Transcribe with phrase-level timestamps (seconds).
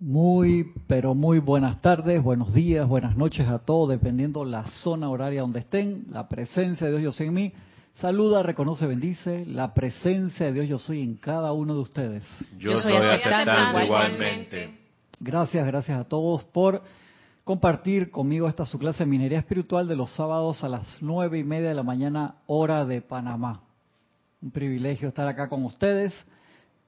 [0.00, 5.42] Muy, pero muy buenas tardes, buenos días, buenas noches a todos, dependiendo la zona horaria
[5.42, 6.06] donde estén.
[6.10, 7.52] La presencia de Dios yo soy en mí.
[7.96, 12.24] Saluda, reconoce, bendice la presencia de Dios yo soy en cada uno de ustedes.
[12.56, 14.74] Yo, soy aceptando igualmente.
[15.20, 16.82] Gracias, gracias a todos por
[17.44, 21.44] compartir conmigo esta su clase de minería espiritual de los sábados a las nueve y
[21.44, 23.64] media de la mañana, hora de Panamá.
[24.40, 26.14] Un privilegio estar acá con ustedes.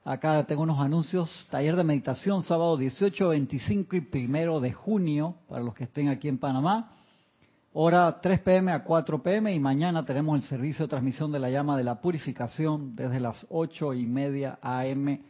[0.05, 1.47] Acá tengo unos anuncios.
[1.49, 6.27] Taller de meditación, sábado 18, 25 y primero de junio, para los que estén aquí
[6.27, 6.91] en Panamá.
[7.73, 11.51] Hora 3 pm a 4 pm y mañana tenemos el servicio de transmisión de la
[11.51, 15.21] llama de la purificación desde las 8 y media am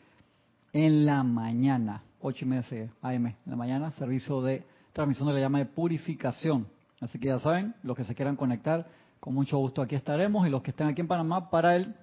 [0.73, 2.03] en la mañana.
[2.23, 4.65] 8 y media am en la mañana, servicio de
[4.95, 6.67] transmisión de la llama de purificación.
[7.03, 8.89] Así que ya saben, los que se quieran conectar,
[9.21, 11.95] con mucho gusto aquí estaremos y los que estén aquí en Panamá para el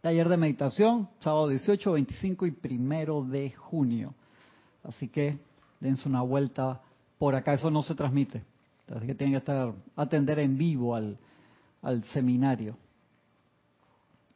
[0.00, 4.14] taller de meditación, sábado 18, 25 y primero de junio.
[4.82, 5.38] Así que
[5.78, 6.80] dense una vuelta
[7.18, 8.42] por acá, eso no se transmite.
[8.94, 11.18] Así que tienen que estar, atender en vivo al,
[11.82, 12.76] al seminario.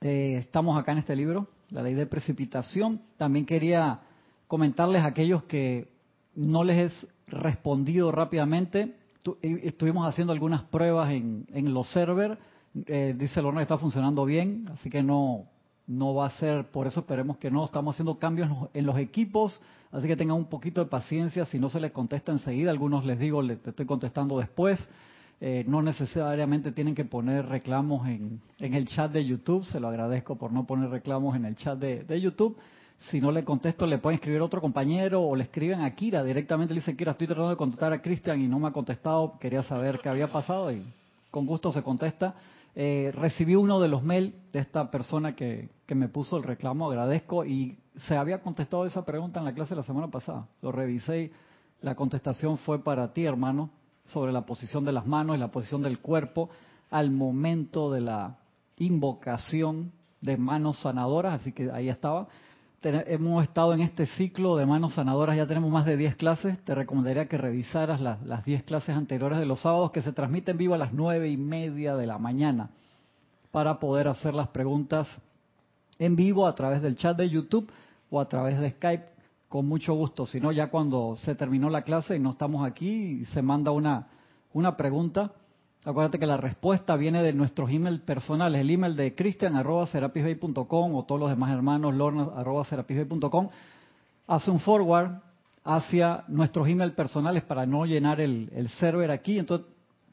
[0.01, 3.01] Eh, estamos acá en este libro, La Ley de Precipitación.
[3.17, 4.01] También quería
[4.47, 5.89] comentarles a aquellos que
[6.35, 8.97] no les he respondido rápidamente.
[9.41, 12.39] Estuvimos haciendo algunas pruebas en, en los servers.
[12.87, 15.47] Eh, dice Lorna que está funcionando bien, así que no,
[15.87, 19.61] no va a ser, por eso esperemos que no, estamos haciendo cambios en los equipos,
[19.93, 23.19] así que tengan un poquito de paciencia, si no se les contesta enseguida, algunos les
[23.19, 24.87] digo, les estoy contestando después,
[25.41, 29.89] eh, no necesariamente tienen que poner reclamos en, en, el chat de YouTube, se lo
[29.89, 32.57] agradezco por no poner reclamos en el chat de, de YouTube,
[33.11, 36.25] si no le contesto le pueden escribir a otro compañero o le escriben a Kira
[36.25, 39.35] directamente, le dice Kira, estoy tratando de contestar a Cristian y no me ha contestado,
[39.39, 40.83] quería saber qué había pasado y
[41.31, 42.35] con gusto se contesta.
[42.77, 46.91] Eh, recibí uno de los mails de esta persona que, que, me puso el reclamo,
[46.91, 50.49] agradezco, y se había contestado esa pregunta en la clase la semana pasada.
[50.61, 51.33] Lo revisé y
[51.81, 53.71] la contestación fue para ti, hermano,
[54.07, 56.51] sobre la posición de las manos y la posición del cuerpo
[56.91, 58.39] al momento de la
[58.77, 62.29] invocación de manos sanadoras, así que ahí estaba
[62.85, 66.59] hemos estado en este ciclo de manos sanadoras, ya tenemos más de 10 clases.
[66.65, 70.75] Te recomendaría que revisaras las 10 clases anteriores de los sábados que se transmiten vivo
[70.75, 72.71] a las 9 y media de la mañana
[73.51, 75.09] para poder hacer las preguntas
[75.99, 77.71] en vivo a través del chat de YouTube
[78.11, 79.05] o a través de Skype
[79.49, 80.27] con mucho gusto.
[80.27, 84.09] Si no, ya cuando se terminó la clase y no estamos aquí, se manda una,
[84.53, 85.33] una pregunta
[85.87, 91.05] Acuérdate que la respuesta viene de nuestros emails personales, el email de cristian arroba o
[91.05, 92.65] todos los demás hermanos lorna arroba
[94.27, 95.21] Hace un forward
[95.63, 99.39] hacia nuestros emails personales para no llenar el, server aquí.
[99.39, 99.67] Entonces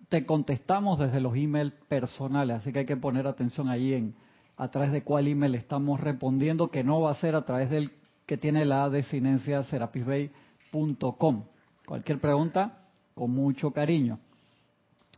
[0.09, 4.13] te contestamos desde los emails personales, así que hay que poner atención ahí en
[4.57, 7.91] a través de cuál email estamos respondiendo, que no va a ser a través del
[8.25, 11.43] que tiene la desinencia serapisbay.com.
[11.85, 12.77] Cualquier pregunta,
[13.15, 14.19] con mucho cariño.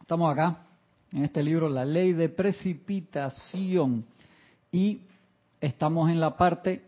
[0.03, 0.57] Estamos acá
[1.13, 4.03] en este libro, La ley de precipitación,
[4.69, 4.99] y
[5.61, 6.83] estamos en la parte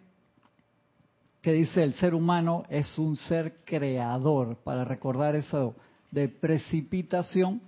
[1.41, 4.57] que dice el ser humano es un ser creador.
[4.65, 5.75] Para recordar eso
[6.11, 7.61] de precipitación,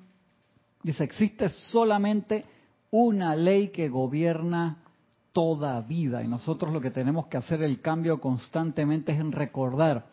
[0.84, 2.44] dice, existe solamente
[2.92, 4.84] una ley que gobierna
[5.32, 10.08] toda vida y nosotros lo que tenemos que hacer el cambio constantemente es en recordar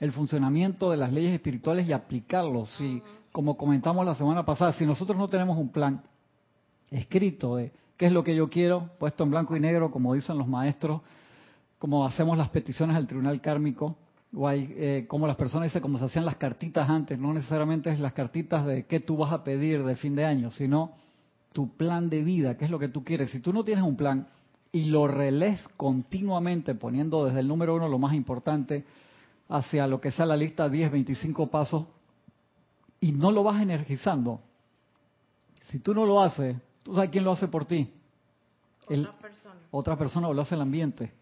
[0.00, 2.70] el funcionamiento de las leyes espirituales y aplicarlos.
[2.70, 3.00] Si
[3.32, 6.02] como comentamos la semana pasada, si nosotros no tenemos un plan
[6.90, 10.38] escrito de qué es lo que yo quiero, puesto en blanco y negro, como dicen
[10.38, 11.02] los maestros,
[11.78, 13.96] como hacemos las peticiones al tribunal kármico,
[14.34, 18.00] o eh, como las personas dicen, como se hacían las cartitas antes, no necesariamente es
[18.00, 20.92] las cartitas de qué tú vas a pedir de fin de año, sino
[21.52, 23.30] tu plan de vida, qué es lo que tú quieres.
[23.30, 24.28] Si tú no tienes un plan
[24.72, 28.84] y lo relees continuamente, poniendo desde el número uno lo más importante,
[29.48, 31.86] hacia lo que sea la lista 10, 25 pasos
[33.00, 34.40] y no lo vas energizando,
[35.70, 37.92] si tú no lo haces, ¿tú sabes quién lo hace por ti?
[38.86, 39.54] otra persona.
[39.70, 41.12] Otra persona o lo hace el ambiente.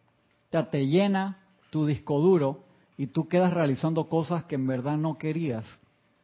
[0.51, 1.39] Ya te llena
[1.71, 2.65] tu disco duro
[2.97, 5.65] y tú quedas realizando cosas que en verdad no querías,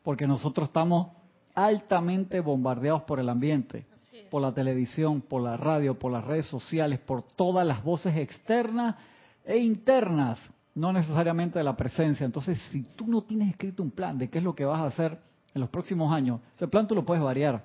[0.03, 1.09] porque nosotros estamos
[1.55, 3.87] altamente bombardeados por el ambiente,
[4.31, 8.97] por la televisión, por la radio, por las redes sociales, por todas las voces externas
[9.45, 10.39] e internas,
[10.75, 12.25] no necesariamente de la presencia.
[12.25, 14.87] Entonces, si tú no tienes escrito un plan de qué es lo que vas a
[14.87, 15.19] hacer,
[15.55, 16.41] en los próximos años.
[16.57, 17.65] Ese plan tú lo puedes variar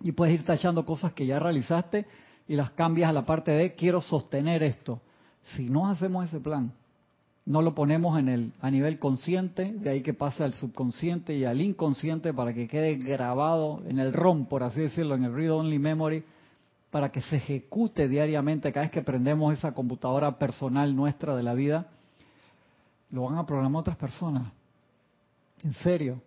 [0.00, 2.06] y puedes ir tachando cosas que ya realizaste
[2.48, 5.00] y las cambias a la parte de quiero sostener esto.
[5.56, 6.72] Si no hacemos ese plan,
[7.46, 11.44] no lo ponemos en el a nivel consciente, de ahí que pase al subconsciente y
[11.44, 15.52] al inconsciente para que quede grabado en el ROM, por así decirlo, en el read
[15.52, 16.22] only memory,
[16.90, 21.54] para que se ejecute diariamente cada vez que prendemos esa computadora personal nuestra de la
[21.54, 21.88] vida
[23.10, 24.52] lo van a programar otras personas.
[25.64, 26.20] En serio.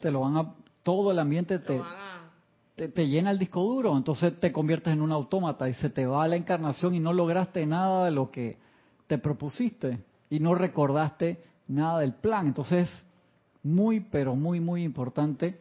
[0.00, 1.80] Te lo van a, todo el ambiente te,
[2.74, 6.06] te, te, llena el disco duro, entonces te conviertes en un autómata y se te
[6.06, 8.58] va la encarnación y no lograste nada de lo que
[9.06, 9.98] te propusiste
[10.30, 12.46] y no recordaste nada del plan.
[12.46, 12.90] Entonces,
[13.62, 15.58] muy, pero muy, muy importante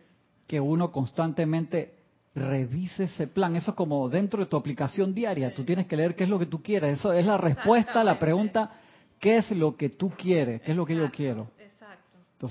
[0.47, 1.95] que uno constantemente
[2.35, 3.55] revise ese plan.
[3.55, 5.53] Eso es como dentro de tu aplicación diaria.
[5.53, 6.99] Tú tienes que leer qué es lo que tú quieres.
[6.99, 8.71] Eso es la respuesta a la pregunta,
[9.19, 10.61] ¿qué es lo que tú quieres?
[10.61, 11.47] ¿Qué es lo que yo quiero?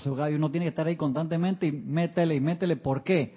[0.03, 2.77] Entonces, uno tiene que estar ahí constantemente y métele y métele.
[2.77, 3.35] ¿Por qué?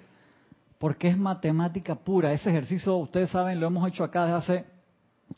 [0.78, 2.32] Porque es matemática pura.
[2.32, 4.64] Ese ejercicio, ustedes saben, lo hemos hecho acá desde hace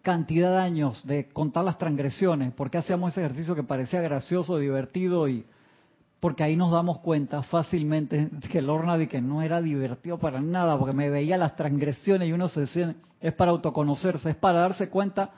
[0.02, 2.52] cantidad de años de contar las transgresiones.
[2.52, 5.44] ¿Por qué hacíamos ese ejercicio que parecía gracioso, divertido y
[6.20, 10.78] porque ahí nos damos cuenta fácilmente que el Ornadi que no era divertido para nada,
[10.78, 14.90] porque me veía las transgresiones y uno se decía, es para autoconocerse, es para darse
[14.90, 15.30] cuenta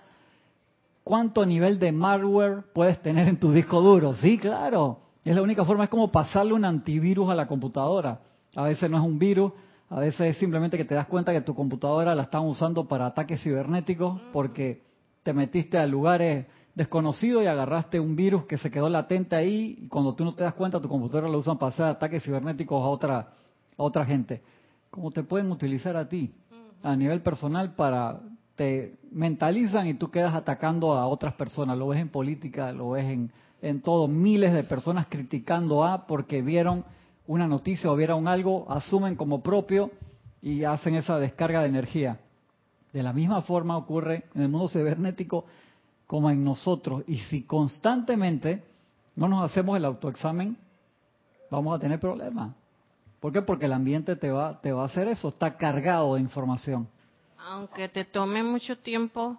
[1.04, 4.14] cuánto nivel de malware puedes tener en tu disco duro.
[4.16, 8.20] Sí, claro, es la única forma, es como pasarle un antivirus a la computadora.
[8.56, 9.52] A veces no es un virus,
[9.88, 13.06] a veces es simplemente que te das cuenta que tu computadora la están usando para
[13.06, 14.82] ataques cibernéticos porque
[15.22, 19.88] te metiste a lugares desconocido y agarraste un virus que se quedó latente ahí y
[19.88, 22.86] cuando tú no te das cuenta tu computadora lo usan para hacer ataques cibernéticos a
[22.86, 24.42] otra, a otra gente.
[24.90, 26.34] ¿Cómo te pueden utilizar a ti
[26.82, 28.20] a nivel personal para
[28.56, 31.78] te mentalizan y tú quedas atacando a otras personas?
[31.78, 33.30] Lo ves en política, lo ves en,
[33.62, 36.84] en todo, miles de personas criticando a porque vieron
[37.26, 39.90] una noticia o vieron algo, asumen como propio
[40.42, 42.18] y hacen esa descarga de energía.
[42.92, 45.46] De la misma forma ocurre en el mundo cibernético
[46.06, 47.04] como en nosotros.
[47.06, 48.62] Y si constantemente
[49.14, 50.56] no nos hacemos el autoexamen,
[51.50, 52.52] vamos a tener problemas.
[53.20, 53.40] ¿Por qué?
[53.40, 56.88] Porque el ambiente te va, te va a hacer eso, está cargado de información.
[57.38, 59.38] Aunque te tome mucho tiempo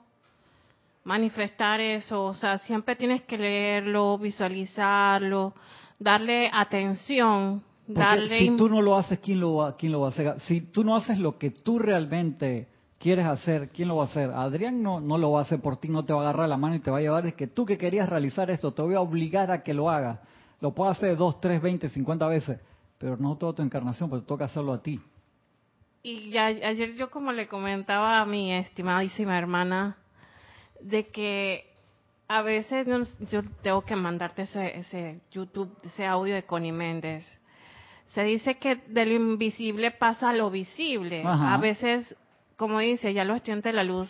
[1.04, 5.54] manifestar eso, o sea, siempre tienes que leerlo, visualizarlo,
[6.00, 8.40] darle atención, darle...
[8.40, 10.40] Si tú no lo haces, ¿quién lo, va, ¿quién lo va a hacer?
[10.40, 12.70] Si tú no haces lo que tú realmente
[13.00, 14.32] quieres hacer, ¿quién lo va a hacer?
[14.32, 16.58] Adrián no, no lo va a hacer por ti, no te va a agarrar la
[16.58, 17.28] mano y te va a llevar.
[17.28, 20.20] Es que tú que querías realizar esto, te voy a obligar a que lo hagas.
[20.62, 22.62] Lo puedo hacer dos, tres, veinte, cincuenta veces,
[22.98, 25.02] pero no toda tu encarnación, porque toca hacerlo a ti.
[26.02, 29.98] Y ya, ayer yo como le comentaba a mi estimadísima hermana,
[30.84, 31.70] de que
[32.28, 32.88] a veces
[33.30, 37.26] yo, tengo que mandarte ese, ese YouTube, ese audio de Connie Méndez.
[38.14, 41.24] Se dice que de lo invisible pasa a lo visible.
[41.26, 42.16] A veces
[42.58, 44.10] como dice, ya los estudiantes de la luz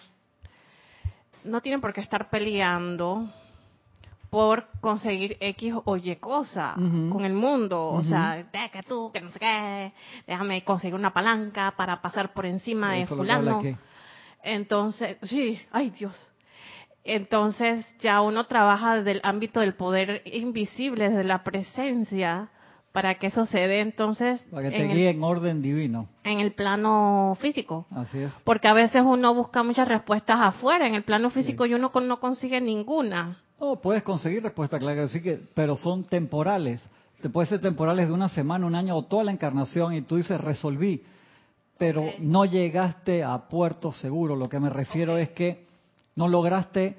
[1.43, 3.27] no tienen por qué estar peleando
[4.29, 7.89] por conseguir X o Y cosa con el mundo.
[7.89, 9.93] O sea, que tú, que no sé qué,
[10.27, 13.61] déjame conseguir una palanca para pasar por encima de fulano.
[14.43, 16.29] Entonces, sí, ay Dios.
[17.03, 22.49] Entonces ya uno trabaja desde el ámbito del poder invisible, desde la presencia,
[22.93, 26.07] para que eso se dé entonces para que te guíe en orden divino.
[26.23, 27.87] en el plano físico.
[27.91, 28.31] Así es.
[28.45, 32.19] Porque a veces uno busca muchas respuestas afuera en el plano físico y uno no
[32.19, 33.39] consigue ninguna.
[33.59, 36.81] No puedes conseguir respuestas claro sí que pero son temporales.
[37.21, 40.17] Te puede ser temporales de una semana un año o toda la encarnación y tú
[40.17, 41.01] dices resolví
[41.77, 44.35] pero no llegaste a puerto seguro.
[44.35, 45.65] Lo que me refiero es que
[46.15, 46.97] no lograste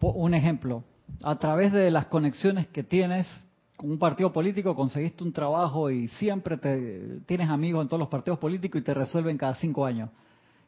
[0.00, 0.84] un ejemplo
[1.22, 3.26] a través de las conexiones que tienes
[3.80, 8.10] con un partido político conseguiste un trabajo y siempre te, tienes amigos en todos los
[8.10, 10.10] partidos políticos y te resuelven cada cinco años.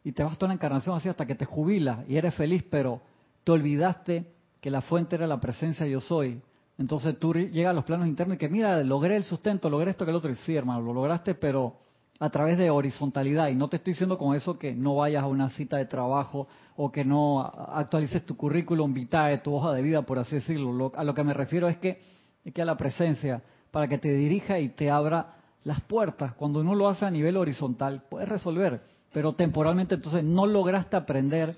[0.02, 3.02] Y te vas toda una encarnación así hasta que te jubilas y eres feliz, pero
[3.44, 4.32] te olvidaste
[4.62, 6.40] que la fuente era la presencia yo soy.
[6.78, 10.06] Entonces tú llegas a los planos internos y que mira, logré el sustento, logré esto
[10.06, 10.32] que el otro.
[10.32, 11.76] Y hermano, lo lograste, pero
[12.18, 13.48] a través de horizontalidad.
[13.48, 16.48] Y no te estoy diciendo con eso que no vayas a una cita de trabajo
[16.76, 20.92] o que no actualices tu currículum vitae, tu hoja de vida, por así decirlo.
[20.94, 22.00] a lo que me refiero es que
[22.44, 26.34] y que a la presencia para que te dirija y te abra las puertas.
[26.34, 31.56] Cuando uno lo hace a nivel horizontal, puedes resolver, pero temporalmente entonces no lograste aprender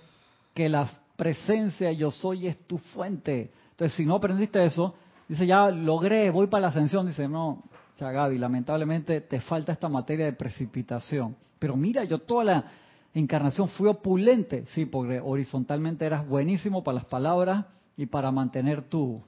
[0.52, 3.50] que la presencia yo soy es tu fuente.
[3.70, 4.94] Entonces, si no aprendiste eso,
[5.28, 7.62] dice, ya logré, voy para la ascensión, dice, no,
[8.00, 11.36] o lamentablemente te falta esta materia de precipitación.
[11.58, 12.64] Pero mira, yo toda la
[13.14, 17.64] encarnación fui opulente, sí, porque horizontalmente eras buenísimo para las palabras
[17.96, 19.22] y para mantener tu,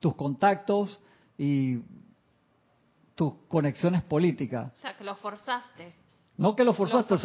[0.00, 1.00] tus contactos
[1.36, 1.78] y
[3.14, 4.72] tus conexiones políticas.
[4.76, 5.94] O sea, que lo forzaste.
[6.36, 7.18] No que lo forzaste, o,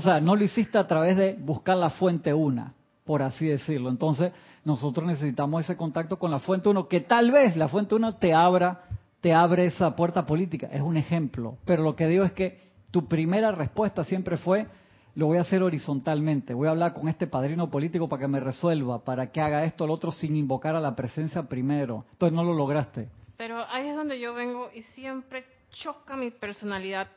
[0.00, 2.72] sea, no lo hiciste a través de buscar la fuente una,
[3.04, 3.90] por así decirlo.
[3.90, 4.32] Entonces,
[4.64, 8.32] nosotros necesitamos ese contacto con la fuente uno, que tal vez la fuente uno te
[8.32, 8.84] abra,
[9.20, 10.66] te abre esa puerta política.
[10.72, 11.58] Es un ejemplo.
[11.66, 14.68] Pero lo que digo es que tu primera respuesta siempre fue
[15.14, 16.54] lo voy a hacer horizontalmente.
[16.54, 19.84] Voy a hablar con este padrino político para que me resuelva, para que haga esto
[19.84, 22.04] o lo otro sin invocar a la presencia primero.
[22.12, 23.08] Entonces no lo lograste.
[23.36, 27.08] Pero ahí es donde yo vengo y siempre choca mi personalidad.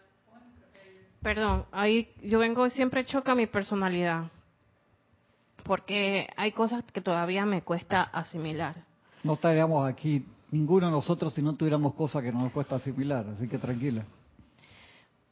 [1.21, 4.25] Perdón, ahí yo vengo y siempre choca mi personalidad.
[5.63, 8.75] Porque hay cosas que todavía me cuesta asimilar.
[9.23, 13.47] No estaríamos aquí ninguno de nosotros si no tuviéramos cosas que nos cuesta asimilar, así
[13.47, 14.05] que tranquila.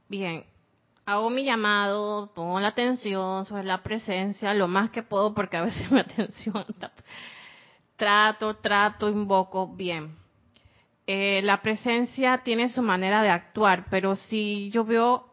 [0.10, 0.44] Bien,
[1.06, 5.64] hago mi llamado, pongo la atención sobre la presencia, lo más que puedo porque a
[5.64, 6.66] veces mi atención
[7.96, 10.16] trato, trato, invoco, bien.
[11.06, 15.26] Eh, la presencia tiene su manera de actuar, pero si yo veo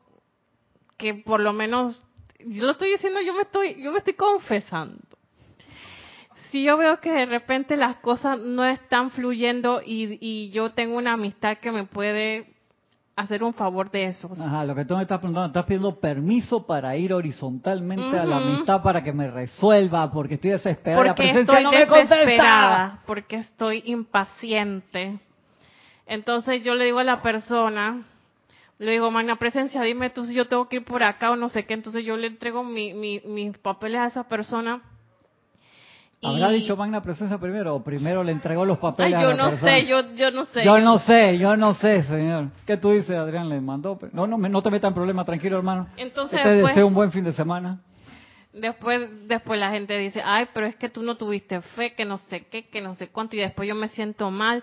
[0.97, 2.05] que por lo menos,
[2.39, 5.03] yo lo estoy diciendo, yo me estoy, yo me estoy confesando.
[6.51, 10.97] Si yo veo que de repente las cosas no están fluyendo y, y yo tengo
[10.97, 12.55] una amistad que me puede
[13.21, 14.31] hacer un favor de eso.
[14.33, 18.39] Ajá, lo que tú me estás preguntando, estás pidiendo permiso para ir horizontalmente a la
[18.39, 21.15] amistad para que me resuelva, porque estoy desesperada.
[21.15, 25.19] Porque estoy desesperada, porque estoy impaciente.
[26.07, 28.03] Entonces yo le digo a la persona,
[28.79, 31.49] le digo, magna presencia, dime tú si yo tengo que ir por acá o no
[31.49, 31.75] sé qué.
[31.75, 34.83] Entonces yo le entrego mi, mis papeles a esa persona
[36.23, 39.87] ¿Habrá dicho Magna Presencia primero o primero le entregó los papeles a la no Sé,
[39.87, 41.39] yo, yo no sé, yo, no sé.
[41.39, 42.49] Yo no sé, señor.
[42.67, 43.49] ¿Qué tú dices, Adrián?
[43.49, 43.99] ¿Le mandó?
[44.13, 45.89] No, no, no te metas en problemas, tranquilo, hermano.
[45.97, 47.81] Entonces, te deseo un buen fin de semana.
[48.53, 52.19] Después, después la gente dice, ay, pero es que tú no tuviste fe, que no
[52.19, 54.63] sé qué, que no sé cuánto, y después yo me siento mal.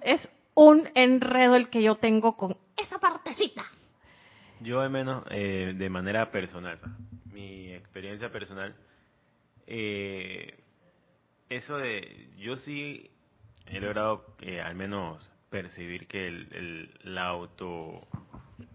[0.00, 3.64] Es un enredo el que yo tengo con esa partecita.
[4.60, 6.78] Yo al menos, eh, de manera personal,
[7.32, 8.74] mi experiencia personal,
[9.66, 10.63] eh,
[11.56, 13.10] eso de, yo sí
[13.66, 18.06] he logrado eh, al menos percibir que el, la auto,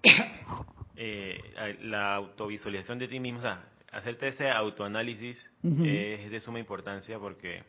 [0.95, 7.19] eh, la autovisualización de ti mismo, o sea, hacerte ese autoanálisis es de suma importancia
[7.19, 7.63] porque,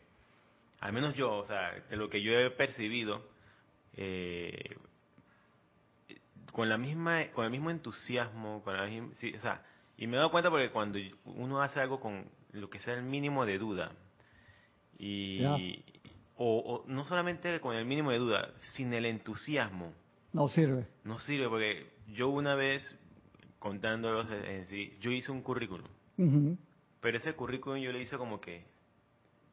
[0.79, 3.27] al menos yo, o sea, de lo que yo he percibido,
[3.97, 4.77] eh,
[6.51, 8.87] con la misma, con el mismo entusiasmo, con la
[9.17, 9.63] sí, o sea,
[9.97, 13.03] y me he dado cuenta porque cuando uno hace algo con lo que sea el
[13.03, 13.91] mínimo de duda,
[15.01, 15.83] y,
[16.37, 19.93] o, no solamente con el mínimo de duda, sin el entusiasmo.
[20.31, 20.85] No sirve.
[21.03, 22.95] No sirve porque yo una vez,
[23.57, 25.87] contándolos en sí, yo hice un currículum.
[27.01, 28.63] Pero ese currículum yo le hice como que,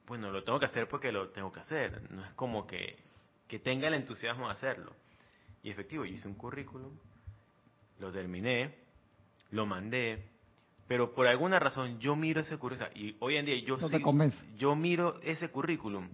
[0.07, 2.11] bueno, lo tengo que hacer porque lo tengo que hacer.
[2.13, 2.97] No es como que,
[3.49, 4.93] que tenga el entusiasmo de hacerlo.
[5.63, 6.93] Y efectivo, yo hice un currículum,
[8.01, 8.75] lo terminé,
[9.51, 10.23] lo mandé,
[10.89, 13.77] pero por alguna razón yo miro ese currículum y hoy en día yo
[14.57, 16.09] yo miro ese currículum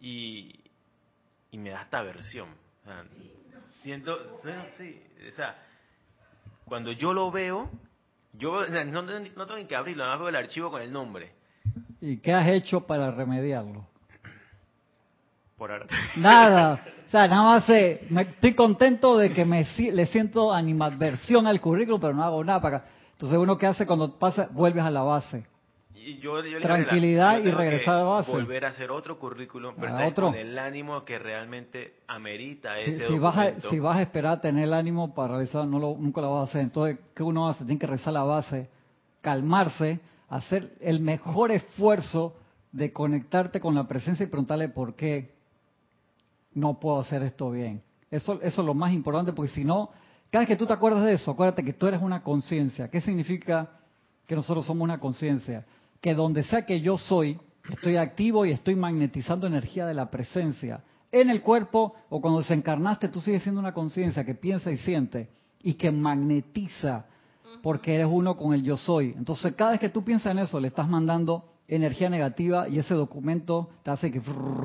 [0.00, 0.60] y,
[1.50, 2.48] y me da esta aversión.
[3.82, 4.40] siento,
[4.78, 5.56] sí, o sea,
[6.64, 7.68] cuando yo lo veo,
[8.34, 11.32] yo no, no, tengo ni que abrirlo, nada más veo el archivo con el nombre.
[12.00, 13.86] ¿Y qué has hecho para remediarlo?
[15.56, 15.86] Por ahora.
[16.16, 16.80] Nada.
[17.04, 22.00] O sea, nada más eh, estoy contento de que me le siento animadversión al currículum,
[22.00, 22.84] pero no hago nada para
[23.14, 25.46] entonces uno que hace cuando pasa, vuelves a la base.
[26.60, 28.30] Tranquilidad y regresar a la base.
[28.30, 33.38] Volver a hacer otro currículum, pero con el ánimo que realmente amerita ese si vas,
[33.38, 36.34] a, si vas a esperar a tener el ánimo para realizar, no lo, nunca lo
[36.34, 36.60] vas a hacer.
[36.62, 37.64] Entonces, ¿qué uno hace?
[37.64, 38.68] Tiene que rezar la base,
[39.22, 42.36] calmarse, hacer el mejor esfuerzo
[42.72, 45.32] de conectarte con la presencia y preguntarle por qué
[46.52, 47.82] no puedo hacer esto bien.
[48.10, 49.90] Eso, eso es lo más importante, porque si no,
[50.34, 52.90] cada vez que tú te acuerdas de eso, acuérdate que tú eres una conciencia.
[52.90, 53.68] ¿Qué significa
[54.26, 55.64] que nosotros somos una conciencia?
[56.00, 57.38] Que donde sea que yo soy,
[57.70, 60.82] estoy activo y estoy magnetizando energía de la presencia.
[61.12, 65.28] En el cuerpo o cuando desencarnaste, tú sigues siendo una conciencia que piensa y siente
[65.62, 67.04] y que magnetiza
[67.62, 69.14] porque eres uno con el yo soy.
[69.16, 72.94] Entonces, cada vez que tú piensas en eso, le estás mandando energía negativa y ese
[72.94, 74.20] documento te hace que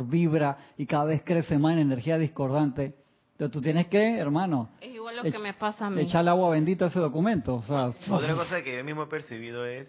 [0.07, 2.95] vibra y cada vez crece más en energía discordante.
[3.39, 6.01] Entonces tú tienes que, hermano, es igual lo que me pasa a mí.
[6.01, 7.55] Echar el agua bendita a ese documento.
[7.55, 9.87] O sea, Otra cosa que yo mismo he percibido es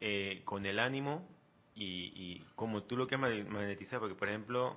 [0.00, 1.26] eh, con el ánimo
[1.74, 4.76] y, como tú lo que magnetizar, porque por ejemplo,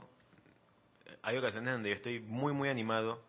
[1.21, 3.21] hay ocasiones donde yo estoy muy, muy animado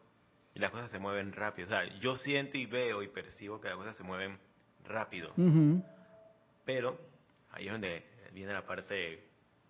[0.54, 1.66] y las cosas se mueven rápido.
[1.66, 4.38] O sea, yo siento y veo y percibo que las cosas se mueven
[4.86, 5.34] rápido.
[6.64, 6.98] Pero
[7.50, 9.22] ahí es donde viene la parte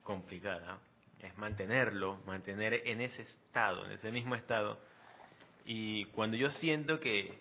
[0.04, 0.78] complicada.
[1.18, 4.78] Es mantenerlo, mantener en ese estado, en ese mismo estado,
[5.64, 7.38] y cuando yo siento que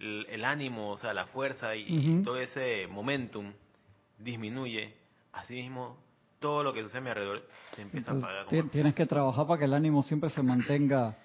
[0.00, 3.52] el, ánimo, o sea, la fuerza y, todo ese momentum
[4.18, 4.94] disminuye,
[5.32, 5.96] así mismo
[6.40, 8.46] todo lo que sucede a mi alrededor se empieza a apagar.
[8.70, 11.16] Tienes que trabajar para que el ánimo siempre se mantenga,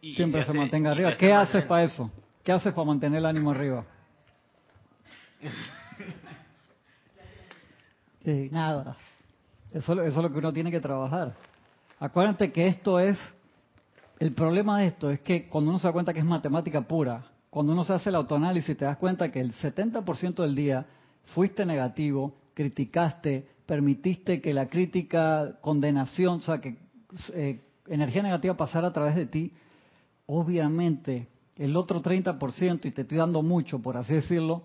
[0.00, 1.16] siempre se, mantenga arriba.
[1.16, 2.10] ¿Qué haces para eso?
[2.42, 3.84] ¿Qué haces para mantener el ánimo arriba?
[8.50, 8.96] nada.
[9.72, 11.34] Eso, eso es lo que uno tiene que trabajar.
[12.00, 13.16] Acuérdate que esto es,
[14.18, 17.26] el problema de esto es que cuando uno se da cuenta que es matemática pura,
[17.50, 20.86] cuando uno se hace el autoanálisis te das cuenta que el 70% del día
[21.34, 26.76] fuiste negativo, criticaste, permitiste que la crítica, condenación, o sea, que
[27.34, 29.52] eh, energía negativa pasara a través de ti,
[30.26, 34.64] obviamente el otro 30%, y te estoy dando mucho, por así decirlo,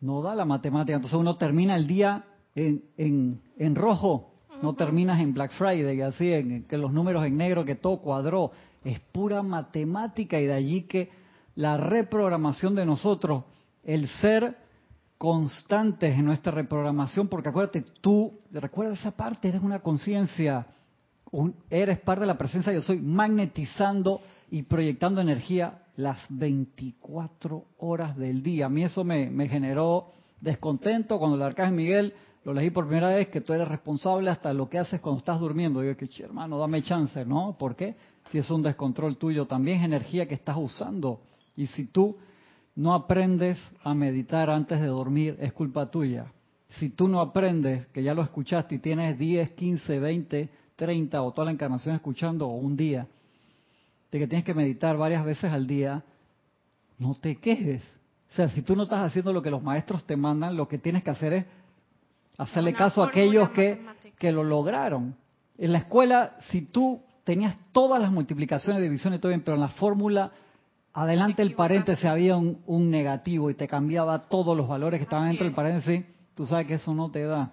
[0.00, 0.96] no da la matemática.
[0.96, 6.32] Entonces uno termina el día en, en, en rojo, no terminas en Black Friday, así,
[6.32, 8.52] en, que los números en negro, que todo cuadró.
[8.84, 11.10] Es pura matemática y de allí que
[11.54, 13.44] la reprogramación de nosotros,
[13.84, 14.56] el ser
[15.18, 20.66] constantes en nuestra reprogramación, porque acuérdate, tú, recuerda esa parte, eres una conciencia,
[21.70, 24.20] eres parte de la presencia, yo soy magnetizando
[24.50, 28.66] y proyectando energía las 24 horas del día.
[28.66, 32.14] A mí eso me, me generó descontento cuando el arcángel Miguel
[32.46, 35.40] lo leí por primera vez, que tú eres responsable hasta lo que haces cuando estás
[35.40, 35.80] durmiendo.
[35.80, 37.56] Digo, que hermano, dame chance, ¿no?
[37.58, 37.96] ¿Por qué?
[38.30, 41.22] Si es un descontrol tuyo, también es energía que estás usando.
[41.56, 42.16] Y si tú
[42.76, 46.26] no aprendes a meditar antes de dormir, es culpa tuya.
[46.78, 51.32] Si tú no aprendes, que ya lo escuchaste y tienes 10, 15, 20, 30 o
[51.32, 53.08] toda la encarnación escuchando o un día,
[54.12, 56.04] de que tienes que meditar varias veces al día,
[56.96, 57.82] no te quejes.
[58.30, 60.78] O sea, si tú no estás haciendo lo que los maestros te mandan, lo que
[60.78, 61.44] tienes que hacer es
[62.38, 63.84] hacerle caso a aquellos que,
[64.18, 65.16] que lo lograron.
[65.58, 69.68] En la escuela, si tú tenías todas las multiplicaciones, divisiones, todo bien, pero en la
[69.68, 70.30] fórmula,
[70.92, 75.28] adelante el paréntesis había un, un, negativo y te cambiaba todos los valores que estaban
[75.28, 77.52] dentro del paréntesis, tú sabes que eso no te da.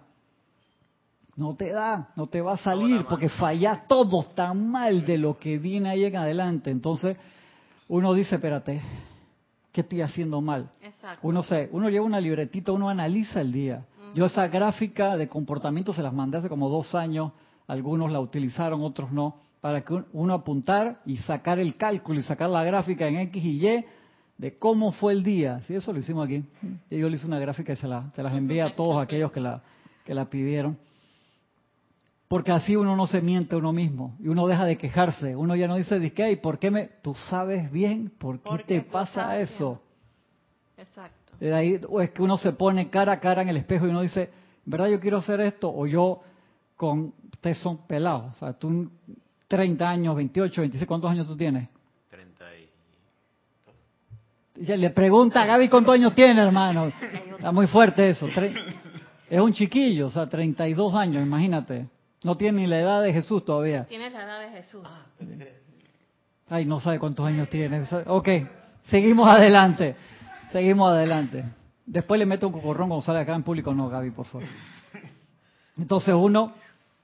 [1.35, 5.39] No te da, no te va a salir porque falla todo está mal de lo
[5.39, 6.69] que viene ahí en adelante.
[6.69, 7.17] Entonces,
[7.87, 8.81] uno dice, espérate,
[9.71, 10.69] ¿qué estoy haciendo mal?
[11.23, 13.83] Uno se, uno lleva una libretita, uno analiza el día.
[14.13, 17.31] Yo esa gráfica de comportamiento se las mandé hace como dos años,
[17.67, 22.49] algunos la utilizaron, otros no, para que uno apuntar y sacar el cálculo y sacar
[22.49, 23.85] la gráfica en X y Y
[24.37, 25.61] de cómo fue el día.
[25.61, 26.43] Sí, eso lo hicimos aquí.
[26.89, 29.31] Y yo le hice una gráfica y se, la, se las envié a todos aquellos
[29.31, 29.61] que la,
[30.05, 30.77] que la pidieron.
[32.27, 35.35] Porque así uno no se miente a uno mismo y uno deja de quejarse.
[35.35, 36.31] Uno ya no dice, ¿qué?
[36.31, 36.89] ¿Y por qué me...?
[37.01, 39.81] Tú sabes bien por qué te pasa eso.
[40.83, 41.33] Exacto.
[41.39, 43.89] De ahí, o es que uno se pone cara a cara en el espejo y
[43.89, 44.29] uno dice,
[44.65, 45.73] ¿verdad yo quiero hacer esto?
[45.73, 46.21] O yo
[46.75, 48.89] con, ustedes son pelados, o sea, tú
[49.47, 51.69] 30 años, 28, 26, ¿cuántos años tú tienes?
[52.09, 52.67] 32.
[54.55, 56.91] Ya le pregunta a Gaby cuántos años tiene, hermano.
[57.31, 58.27] Está muy fuerte eso.
[59.29, 61.87] Es un chiquillo, o sea, 32 años, imagínate.
[62.23, 63.85] No tiene ni la edad de Jesús todavía.
[63.85, 64.81] Tiene la edad de Jesús.
[66.49, 67.83] Ay, no sabe cuántos años tiene.
[68.05, 68.29] Ok,
[68.83, 69.95] seguimos adelante.
[70.53, 71.43] Seguimos adelante.
[71.83, 73.73] Después le meto un cocorrón cuando sale acá en público.
[73.73, 74.47] No, Gaby, por favor.
[75.75, 76.53] Entonces uno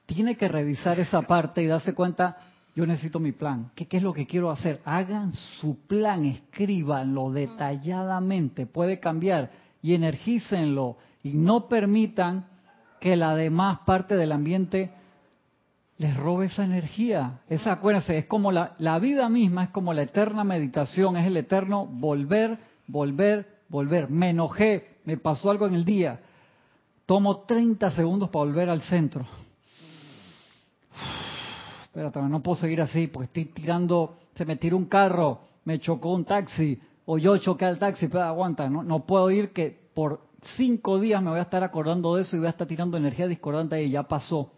[0.06, 2.38] tiene que revisar esa parte y darse cuenta,
[2.76, 3.72] yo necesito mi plan.
[3.74, 4.80] ¿Qué, es lo que quiero hacer?
[4.86, 8.68] Hagan su plan, escríbanlo detalladamente.
[8.68, 9.50] Puede cambiar
[9.82, 10.98] y energícenlo.
[11.24, 12.46] Y no permitan
[13.02, 14.92] que la demás parte del ambiente
[15.98, 17.40] les robe esa energía.
[17.50, 21.36] Esa, acuérdense, es como la, la vida misma, es como la eterna meditación, es el
[21.36, 24.10] eterno volver volver, volver.
[24.10, 26.20] Me enojé, me pasó algo en el día.
[27.06, 29.26] Tomo 30 segundos para volver al centro.
[31.84, 36.14] Espérate, no puedo seguir así porque estoy tirando, se me tiró un carro, me chocó
[36.14, 40.22] un taxi, o yo choqué al taxi, pero aguanta, no, puedo ir que por
[40.56, 43.28] cinco días me voy a estar acordando de eso y voy a estar tirando energía
[43.28, 44.52] discordante y ya pasó.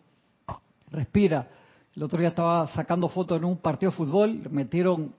[0.89, 1.47] Respira.
[1.95, 5.13] El otro día estaba sacando fotos en un partido de fútbol, metieron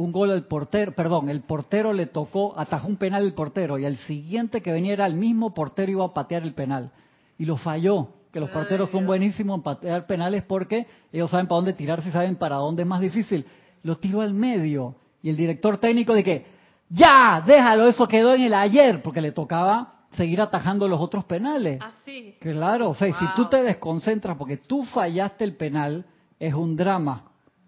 [0.00, 3.84] un gol al portero, perdón, el portero le tocó, atajó un penal el portero y
[3.84, 6.90] el siguiente que venía era el mismo portero iba a patear el penal
[7.38, 8.08] y lo falló.
[8.32, 12.12] Que los porteros son buenísimos en patear penales porque ellos saben para dónde tirarse y
[12.12, 13.44] saben para dónde es más difícil.
[13.82, 16.46] Lo tiró al medio y el director técnico de que
[16.88, 21.80] ya, déjalo, eso quedó en el ayer porque le tocaba seguir atajando los otros penales.
[21.82, 22.36] Así.
[22.40, 26.06] Claro, o sea, si tú te desconcentras porque tú fallaste el penal,
[26.38, 27.24] es un drama,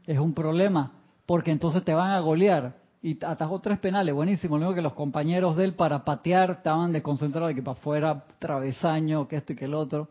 [0.07, 0.93] es un problema
[1.27, 2.77] porque entonces te van a golear.
[3.03, 4.57] Y atajó tres penales, buenísimo.
[4.57, 8.25] Lo único que los compañeros de él para patear estaban desconcentrados de que para afuera,
[8.39, 10.09] travesaño, que esto y que el otro.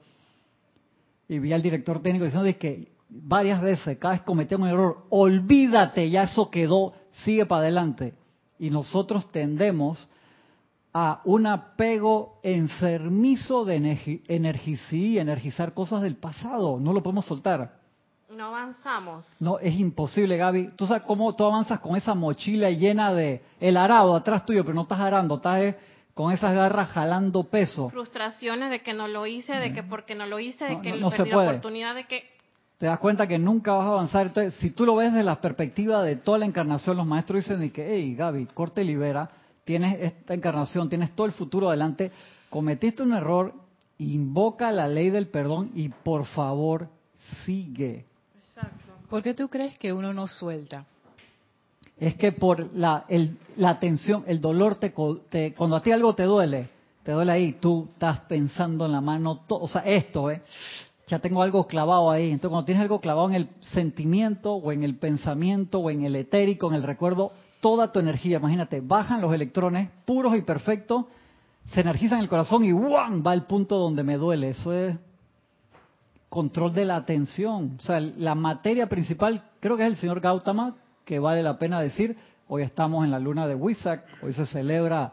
[1.30, 6.10] Y vi al director técnico diciendo que varias veces, cada vez cometemos un error, olvídate,
[6.10, 8.14] ya eso quedó, sigue para adelante.
[8.60, 10.10] Y nosotros tendemos
[10.94, 13.78] a un apego enfermizo de
[14.28, 16.80] energizar, energizar cosas del pasado.
[16.80, 17.81] No lo podemos soltar.
[18.36, 19.26] No avanzamos.
[19.40, 20.70] No, es imposible, Gaby.
[20.78, 24.74] Tú sabes cómo tú avanzas con esa mochila llena de el arado atrás tuyo, pero
[24.74, 25.78] no estás arando, estás eh,
[26.14, 27.90] con esas garras jalando peso.
[27.90, 30.92] Frustraciones de que no lo hice, de que porque no lo hice, de No, que
[30.92, 32.30] no- no perdí se la oportunidad de que...
[32.78, 34.28] Te das cuenta que nunca vas a avanzar.
[34.28, 37.60] Entonces, si tú lo ves desde la perspectiva de toda la encarnación, los maestros dicen
[37.60, 39.30] de que, hey, Gaby, corte y libera,
[39.66, 42.12] tienes esta encarnación, tienes todo el futuro adelante,
[42.50, 43.54] cometiste un error,
[44.00, 46.88] invoca la ley del perdón y por favor
[47.46, 48.06] sigue.
[49.12, 50.86] ¿Por qué tú crees que uno no suelta?
[52.00, 54.94] Es que por la, el, la tensión, el dolor, te,
[55.30, 56.70] te- cuando a ti algo te duele,
[57.04, 60.42] te duele ahí, tú estás pensando en la mano, to- o sea, esto, ¿eh?
[61.08, 62.32] ya tengo algo clavado ahí.
[62.32, 66.16] Entonces, cuando tienes algo clavado en el sentimiento o en el pensamiento o en el
[66.16, 71.04] etérico, en el recuerdo, toda tu energía, imagínate, bajan los electrones puros y perfectos,
[71.74, 73.22] se energizan en el corazón y ¡guam!
[73.28, 74.52] va al punto donde me duele.
[74.52, 74.96] Eso es
[76.32, 77.76] control de la atención.
[77.78, 81.82] O sea, la materia principal, creo que es el señor Gautama, que vale la pena
[81.82, 82.16] decir.
[82.48, 85.12] Hoy estamos en la luna de Wisak, hoy se celebra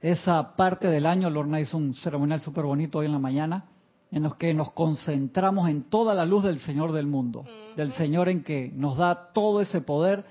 [0.00, 1.30] esa parte del año.
[1.30, 3.64] Lorna hizo un ceremonial súper bonito hoy en la mañana,
[4.12, 7.44] en los que nos concentramos en toda la luz del Señor del mundo,
[7.76, 10.24] del Señor en que nos da todo ese poder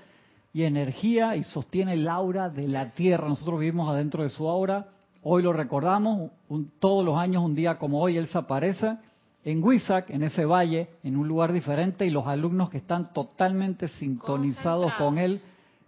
[0.54, 3.28] y energía y sostiene el aura de la tierra.
[3.28, 4.86] Nosotros vivimos adentro de su aura.
[5.22, 8.96] Hoy lo recordamos, un- todos los años, un día como hoy, Él se aparece
[9.44, 13.88] en Huizac, en ese valle, en un lugar diferente, y los alumnos que están totalmente
[13.88, 15.40] sintonizados con Él,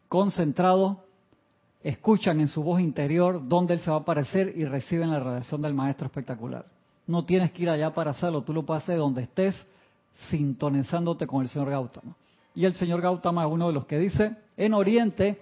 [0.08, 0.98] concentrados,
[1.82, 5.60] escuchan en su voz interior dónde Él se va a aparecer y reciben la radiación
[5.60, 6.66] del Maestro espectacular.
[7.06, 9.54] No tienes que ir allá para hacerlo, tú lo puedes hacer donde estés,
[10.30, 12.16] sintonizándote con el señor Gautama.
[12.54, 15.40] Y el señor Gautama es uno de los que dice, en Oriente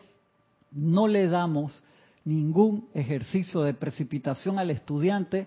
[0.72, 1.84] no le damos
[2.24, 5.46] ningún ejercicio de precipitación al estudiante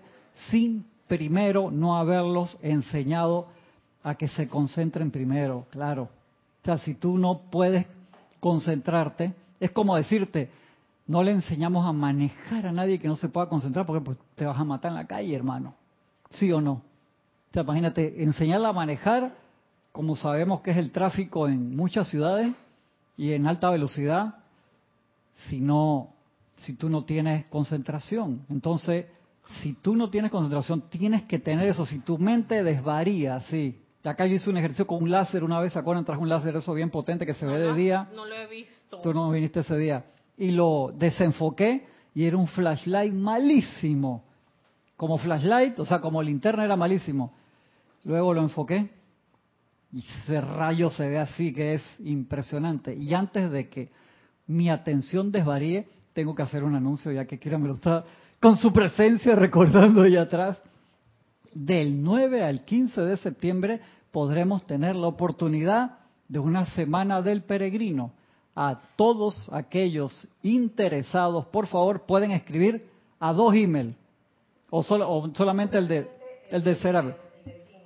[0.50, 3.48] sin primero no haberlos enseñado
[4.02, 6.04] a que se concentren primero, claro.
[6.62, 7.86] O sea, si tú no puedes
[8.40, 10.50] concentrarte, es como decirte,
[11.06, 14.44] no le enseñamos a manejar a nadie que no se pueda concentrar porque pues, te
[14.44, 15.74] vas a matar en la calle, hermano.
[16.30, 16.72] ¿Sí o no?
[16.72, 19.34] O sea, imagínate, enseñarla a manejar,
[19.92, 22.52] como sabemos que es el tráfico en muchas ciudades
[23.16, 24.34] y en alta velocidad,
[25.48, 26.10] si no,
[26.58, 28.44] si tú no tienes concentración.
[28.50, 29.06] Entonces,
[29.62, 31.86] si tú no tienes concentración, tienes que tener eso.
[31.86, 33.80] Si tu mente desvaría, sí.
[34.04, 36.04] Acá yo hice un ejercicio con un láser una vez, ¿se acuerdan?
[36.04, 38.08] Traje un láser eso bien potente que se ve de día.
[38.14, 39.00] No lo he visto.
[39.00, 40.04] Tú no viniste ese día.
[40.38, 44.24] Y lo desenfoqué y era un flashlight malísimo.
[44.96, 47.34] Como flashlight, o sea, como linterna era malísimo.
[48.04, 48.90] Luego lo enfoqué
[49.92, 52.94] y ese rayo se ve así que es impresionante.
[52.94, 53.90] Y antes de que
[54.46, 58.04] mi atención desvaríe, tengo que hacer un anuncio ya que Kira me lo está
[58.40, 60.60] con su presencia recordando allá atrás.
[61.52, 63.80] Del 9 al 15 de septiembre
[64.12, 68.12] podremos tener la oportunidad de una semana del peregrino.
[68.54, 72.86] A todos aquellos interesados, por favor, pueden escribir
[73.20, 73.94] a dos email
[74.70, 76.10] o, solo, o solamente el de
[76.50, 76.76] el de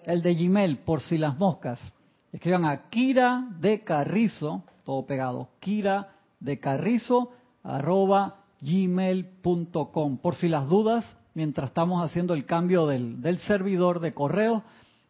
[0.04, 1.92] el de Gmail por si las moscas.
[2.32, 7.32] Escriban a Kira de Carrizo, todo pegado, Kira de Carrizo
[7.62, 10.18] arroba gmail.com.
[10.18, 14.62] Por si las dudas, mientras estamos haciendo el cambio del, del servidor de correo,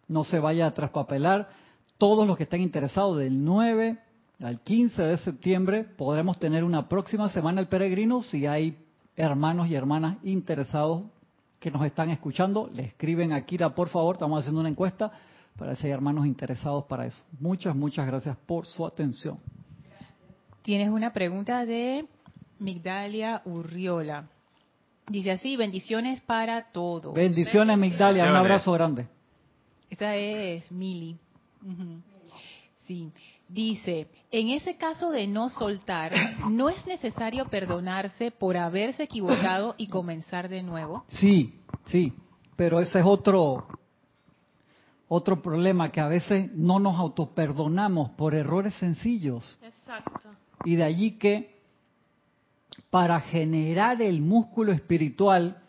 [0.09, 1.49] no se vaya a traspapelar.
[1.99, 3.99] Todos los que estén interesados del 9
[4.43, 8.77] al 15 de septiembre podremos tener una próxima semana el peregrino si hay
[9.17, 11.03] hermanos y hermanas interesados
[11.59, 12.71] que nos están escuchando.
[12.73, 15.13] Le escriben a Kira, por favor, estamos haciendo una encuesta
[15.57, 17.23] para si hay hermanos interesados para eso.
[17.39, 19.37] Muchas, muchas gracias por su atención.
[20.63, 22.07] Tienes una pregunta de
[22.61, 24.29] Migdalia Urriola.
[25.09, 27.15] Dice así, bendiciones para todos.
[27.15, 29.09] Bendiciones, Migdalia, un abrazo grande.
[29.89, 31.17] Esta es Mili.
[32.87, 33.11] Sí.
[33.49, 36.13] Dice, en ese caso de no soltar,
[36.49, 41.05] ¿no es necesario perdonarse por haberse equivocado y comenzar de nuevo?
[41.09, 42.13] Sí, sí,
[42.55, 43.67] pero ese es otro
[45.09, 50.29] otro problema que a veces no nos autoperdonamos por errores sencillos Exacto.
[50.65, 51.60] y de allí que
[52.91, 55.63] para generar el músculo espiritual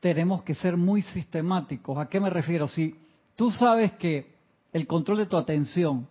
[0.00, 1.98] tenemos que ser muy sistemáticos.
[1.98, 2.68] ¿A qué me refiero?
[2.68, 2.96] Si
[3.36, 4.34] tú sabes que
[4.72, 6.08] el control de tu atención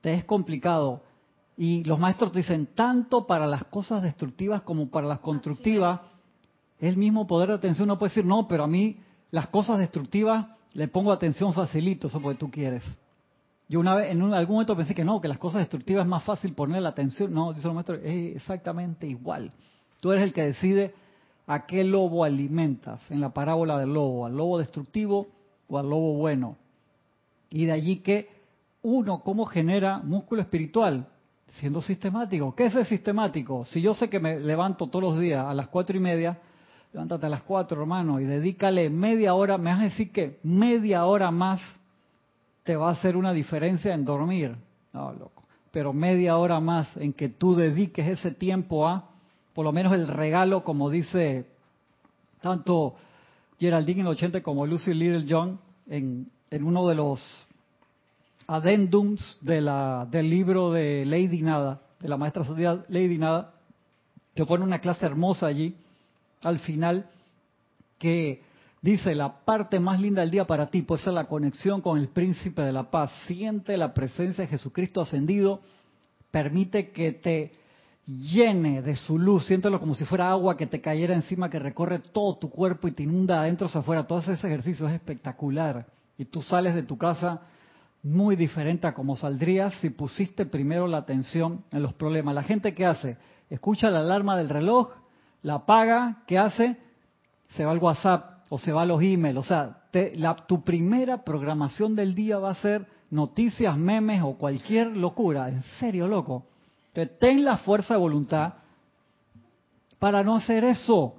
[0.00, 1.02] te es complicado
[1.56, 6.00] y los maestros te dicen tanto para las cosas destructivas como para las constructivas,
[6.78, 8.96] el mismo poder de atención no puede decir, no, pero a mí
[9.30, 12.84] las cosas destructivas le pongo atención facilito, eso porque tú quieres.
[13.68, 16.22] Yo una vez, en algún momento pensé que no, que las cosas destructivas es más
[16.22, 17.32] fácil poner la atención.
[17.34, 19.52] No, dice el maestro, es exactamente igual.
[20.00, 20.94] Tú eres el que decide
[21.46, 25.28] a qué lobo alimentas en la parábola del lobo, al lobo destructivo
[25.68, 26.56] o al lobo bueno.
[27.50, 28.28] Y de allí que
[28.82, 31.06] uno, ¿cómo genera músculo espiritual?
[31.58, 32.54] Siendo sistemático.
[32.54, 33.64] ¿Qué es ser sistemático?
[33.64, 36.38] Si yo sé que me levanto todos los días a las cuatro y media,
[36.96, 39.58] Levántate a las 4, hermano, y dedícale media hora.
[39.58, 41.60] Me vas a decir que media hora más
[42.66, 44.56] te va a hacer una diferencia en dormir.
[44.92, 45.44] No, loco.
[45.70, 49.08] Pero media hora más en que tú dediques ese tiempo a,
[49.54, 51.46] por lo menos el regalo, como dice
[52.40, 52.96] tanto
[53.58, 57.46] Geraldine en el 80 como Lucy Little John en, en uno de los
[58.48, 62.44] addendums de la, del libro de Lady Nada, de la maestra
[62.88, 63.54] Lady Nada,
[64.34, 65.76] que pone una clase hermosa allí,
[66.42, 67.08] al final,
[67.98, 68.42] que
[68.90, 72.08] dice, la parte más linda del día para ti puede ser la conexión con el
[72.08, 73.10] príncipe de la paz.
[73.26, 75.60] Siente la presencia de Jesucristo ascendido,
[76.30, 77.52] permite que te
[78.06, 81.98] llene de su luz, siéntelo como si fuera agua que te cayera encima, que recorre
[81.98, 84.06] todo tu cuerpo y te inunda adentro hacia afuera.
[84.06, 85.86] Todo ese ejercicio es espectacular.
[86.16, 87.40] Y tú sales de tu casa
[88.04, 92.36] muy diferente a como saldrías si pusiste primero la atención en los problemas.
[92.36, 93.16] La gente que hace,
[93.50, 94.92] escucha la alarma del reloj,
[95.42, 96.76] la apaga, ¿qué hace?
[97.56, 99.38] Se va al WhatsApp o se va a los emails.
[99.38, 99.82] O sea,
[100.46, 105.48] tu primera programación del día va a ser noticias, memes o cualquier locura.
[105.48, 106.46] En serio, loco.
[106.88, 108.54] Entonces, ten la fuerza de voluntad
[109.98, 111.14] para no hacer eso.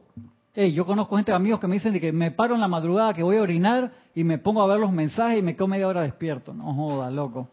[0.54, 3.22] Hey, yo conozco gente, amigos que me dicen que me paro en la madrugada, que
[3.22, 6.02] voy a orinar y me pongo a ver los mensajes y me quedo media hora
[6.02, 6.54] despierto.
[6.54, 7.48] No joda, loco.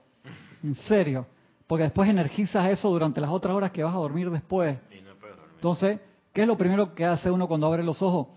[0.62, 1.26] En serio.
[1.66, 4.78] Porque después energizas eso durante las otras horas que vas a dormir después.
[5.56, 6.00] Entonces,
[6.32, 8.28] ¿qué es lo primero que hace uno cuando abre los ojos?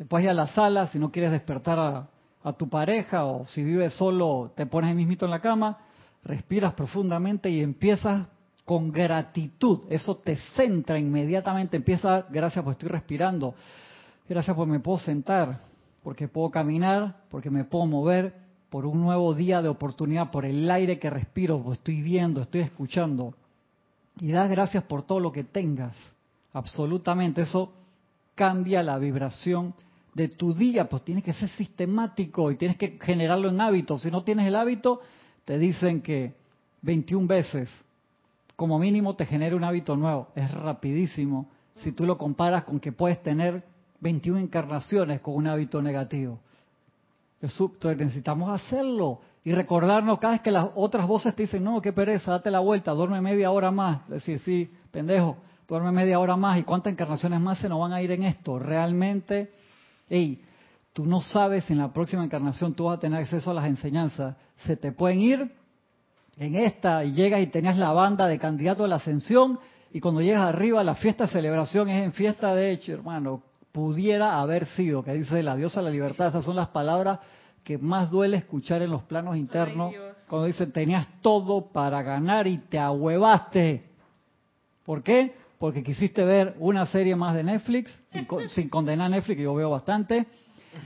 [0.00, 2.08] Te puedes ir a la sala si no quieres despertar
[2.42, 5.76] a, tu pareja o si vives solo te pones ahí mismito en la cama,
[6.24, 8.26] respiras profundamente y empiezas
[8.64, 9.80] con gratitud.
[9.90, 13.54] Eso te centra inmediatamente, empieza, gracias pues estoy respirando,
[14.26, 15.58] gracias pues me puedo sentar,
[16.02, 18.34] porque puedo caminar, porque me puedo mover,
[18.70, 22.62] por un nuevo día de oportunidad, por el aire que respiro, pues estoy viendo, estoy
[22.62, 23.34] escuchando.
[24.18, 25.94] Y das gracias por todo lo que tengas.
[26.54, 27.74] Absolutamente, eso
[28.34, 29.74] cambia la vibración
[30.14, 34.02] de tu día, pues tienes que ser sistemático y tienes que generarlo en hábitos.
[34.02, 35.00] Si no tienes el hábito,
[35.44, 36.34] te dicen que
[36.82, 37.70] 21 veces
[38.56, 40.28] como mínimo te genera un hábito nuevo.
[40.34, 43.64] Es rapidísimo si tú lo comparas con que puedes tener
[44.00, 46.38] 21 encarnaciones con un hábito negativo.
[47.40, 52.32] Necesitamos hacerlo y recordarnos cada vez que las otras voces te dicen, no, qué pereza,
[52.32, 54.06] date la vuelta, duerme media hora más.
[54.08, 58.02] Decir, sí, pendejo, duerme media hora más y cuántas encarnaciones más se nos van a
[58.02, 58.58] ir en esto.
[58.58, 59.52] Realmente,
[60.10, 60.42] hey,
[60.92, 63.66] tú no sabes si en la próxima encarnación tú vas a tener acceso a las
[63.66, 64.36] enseñanzas.
[64.64, 65.52] Se te pueden ir
[66.36, 69.58] en esta y llegas y tenías la banda de candidato a la ascensión
[69.92, 73.42] y cuando llegas arriba la fiesta de celebración es en fiesta de hecho, hermano,
[73.72, 77.20] pudiera haber sido, que dice la diosa de la libertad, esas son las palabras
[77.62, 79.94] que más duele escuchar en los planos internos,
[80.28, 83.84] cuando dicen tenías todo para ganar y te ahuevaste.
[84.84, 85.34] ¿Por qué?
[85.60, 87.92] Porque quisiste ver una serie más de Netflix,
[88.48, 90.24] sin, condenar a Netflix, que yo veo bastante,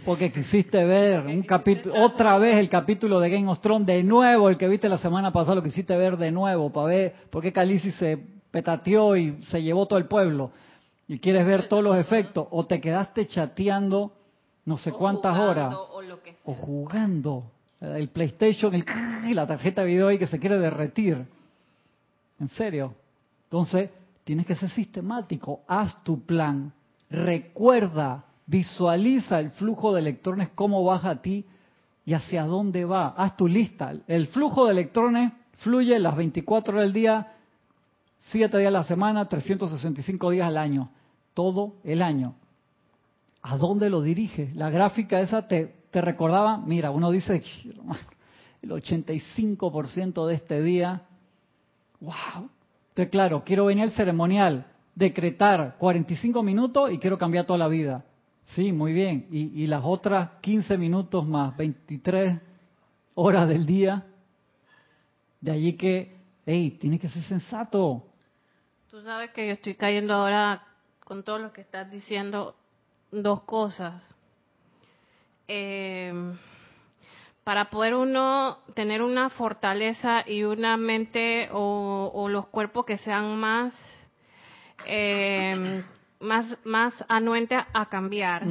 [0.04, 4.48] porque quisiste ver un capítulo, otra vez el capítulo de Game of Thrones, de nuevo
[4.48, 7.52] el que viste la semana pasada, lo quisiste ver de nuevo, para ver por qué
[7.52, 8.18] Calici se
[8.50, 10.50] petateó y se llevó todo el pueblo
[11.06, 14.12] y quieres ver todos los efectos, o te quedaste chateando
[14.64, 15.72] no sé cuántas horas,
[16.42, 17.44] o, jugando
[17.80, 18.84] el PlayStation, el,
[19.36, 21.24] la tarjeta de video ahí que se quiere derretir.
[22.40, 22.92] En serio.
[23.44, 23.90] Entonces,
[24.24, 26.72] tienes que ser sistemático, haz tu plan,
[27.10, 31.44] recuerda, visualiza el flujo de electrones, cómo baja a ti
[32.04, 33.08] y hacia dónde va.
[33.16, 33.92] Haz tu lista.
[34.06, 37.30] El flujo de electrones fluye las 24 horas del día,
[38.30, 40.90] Siete días a la semana, 365 días al año,
[41.34, 42.34] todo el año.
[43.42, 44.48] ¿A dónde lo dirige?
[44.54, 47.42] La gráfica esa te, te recordaba, mira, uno dice,
[48.62, 51.02] el 85% de este día,
[52.00, 52.48] wow.
[52.94, 58.04] Entonces, claro, quiero venir al ceremonial, decretar 45 minutos y quiero cambiar toda la vida.
[58.44, 59.26] Sí, muy bien.
[59.32, 62.38] Y, y las otras 15 minutos más 23
[63.16, 64.06] horas del día,
[65.40, 68.06] de allí que, hey, tiene que ser sensato.
[68.92, 70.62] Tú sabes que yo estoy cayendo ahora
[71.00, 72.54] con todo lo que estás diciendo
[73.10, 74.00] dos cosas.
[75.48, 76.38] Em,
[77.44, 83.72] para poder uno tener una fortaleza y una mente o, los cuerpos que sean más
[84.86, 85.84] eh,
[86.20, 88.44] más más anuentes a cambiar.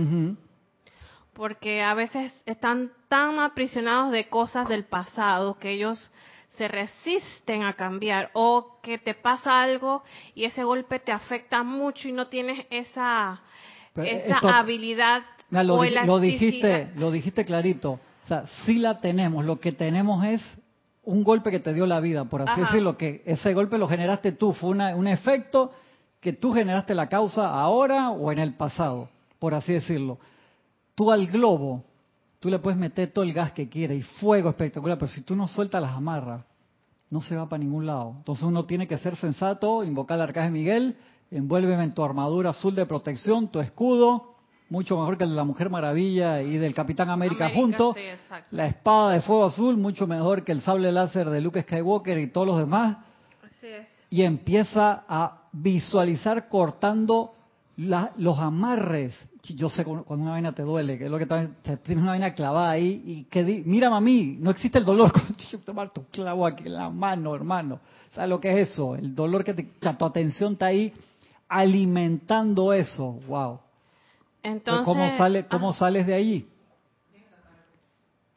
[1.33, 6.11] Porque a veces están tan aprisionados de cosas del pasado que ellos
[6.51, 10.03] se resisten a cambiar o que te pasa algo
[10.35, 13.41] y ese golpe te afecta mucho y no tienes esa,
[13.95, 19.59] esa habilidad lo, o lo dijiste lo dijiste clarito o sea sí la tenemos lo
[19.59, 20.41] que tenemos es
[21.03, 24.31] un golpe que te dio la vida por así decirlo que ese golpe lo generaste
[24.31, 25.71] tú fue un efecto
[26.19, 29.09] que tú generaste la causa ahora o en el pasado
[29.43, 30.19] por así decirlo.
[30.95, 31.83] Tú al globo,
[32.39, 35.35] tú le puedes meter todo el gas que quieras y fuego espectacular, pero si tú
[35.35, 36.45] no sueltas las amarras,
[37.09, 38.13] no se va para ningún lado.
[38.19, 40.95] Entonces uno tiene que ser sensato, invocar al arcángel Miguel,
[41.29, 44.32] envuélveme en tu armadura azul de protección, tu escudo,
[44.69, 47.95] mucho mejor que el de la Mujer Maravilla y del Capitán América, junto.
[48.51, 52.27] la espada de fuego azul, mucho mejor que el sable láser de Luke Skywalker y
[52.27, 52.97] todos los demás.
[54.09, 57.33] Y empieza a visualizar cortando
[57.75, 59.17] los amarres.
[59.43, 62.71] Yo sé cuando una vaina te duele, que es lo que tienes una vaina clavada
[62.71, 65.33] ahí y que di, mírame a mí, no existe el dolor cuando
[65.65, 67.79] tomar tu clavo aquí en la mano, hermano.
[68.11, 68.95] ¿Sabes lo que es eso?
[68.95, 70.93] El dolor que te, tu atención está ahí
[71.49, 73.19] alimentando eso.
[73.27, 73.59] Wow.
[74.43, 75.73] Entonces, ¿Cómo, sale, cómo ah.
[75.73, 76.47] sales de allí?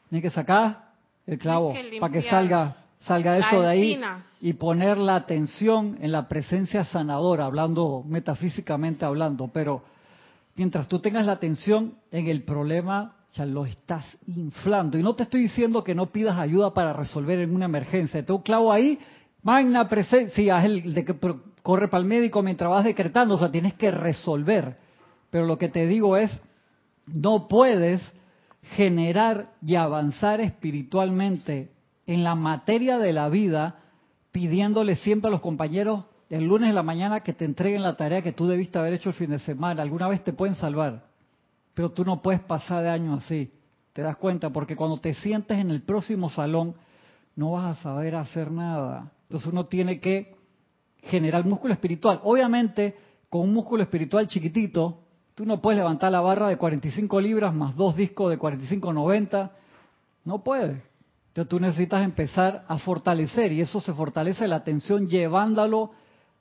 [0.08, 0.92] Tienes que sacar
[1.26, 4.00] el clavo para que salga salga eso de ahí
[4.40, 9.82] y poner la atención en la presencia sanadora, hablando metafísicamente hablando, pero
[10.56, 14.98] mientras tú tengas la atención en el problema, ya lo estás inflando.
[14.98, 18.24] Y no te estoy diciendo que no pidas ayuda para resolver en una emergencia.
[18.24, 18.98] Te un clavo ahí,
[19.42, 21.14] magna presencia, es el de que
[21.62, 24.76] corre para el médico mientras vas decretando, o sea, tienes que resolver.
[25.36, 26.40] Pero lo que te digo es,
[27.06, 28.00] no puedes
[28.62, 31.72] generar y avanzar espiritualmente
[32.06, 33.80] en la materia de la vida,
[34.32, 38.22] pidiéndole siempre a los compañeros el lunes de la mañana que te entreguen la tarea
[38.22, 39.82] que tú debiste haber hecho el fin de semana.
[39.82, 41.04] Alguna vez te pueden salvar,
[41.74, 43.52] pero tú no puedes pasar de año así.
[43.92, 44.48] ¿Te das cuenta?
[44.48, 46.76] Porque cuando te sientes en el próximo salón,
[47.34, 49.12] no vas a saber hacer nada.
[49.24, 50.34] Entonces uno tiene que
[51.02, 52.20] generar músculo espiritual.
[52.24, 52.96] Obviamente,
[53.28, 55.02] con un músculo espiritual chiquitito,
[55.36, 59.50] tú no puedes levantar la barra de 45 libras más dos discos de 45-90.
[60.24, 60.82] No puedes.
[61.28, 65.90] Entonces tú necesitas empezar a fortalecer y eso se fortalece la atención llevándolo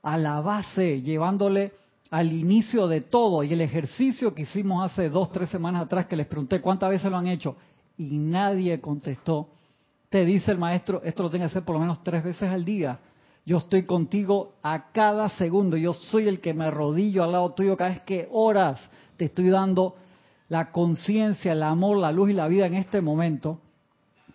[0.02, 1.74] a la base, llevándole
[2.10, 3.44] al inicio de todo.
[3.44, 7.10] Y el ejercicio que hicimos hace dos, tres semanas atrás, que les pregunté cuántas veces
[7.10, 7.54] lo han hecho
[7.98, 9.50] y nadie contestó,
[10.08, 12.64] te dice el maestro, esto lo tienes que hacer por lo menos tres veces al
[12.64, 12.98] día.
[13.46, 17.76] Yo estoy contigo a cada segundo, yo soy el que me arrodillo al lado tuyo
[17.76, 18.80] cada vez que horas
[19.16, 19.94] te estoy dando
[20.48, 23.60] la conciencia, el amor, la luz y la vida en este momento.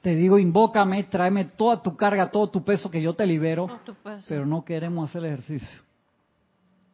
[0.01, 3.67] Te digo, invócame, tráeme toda tu carga, todo tu peso que yo te libero,
[4.29, 5.81] pero no queremos hacer el ejercicio.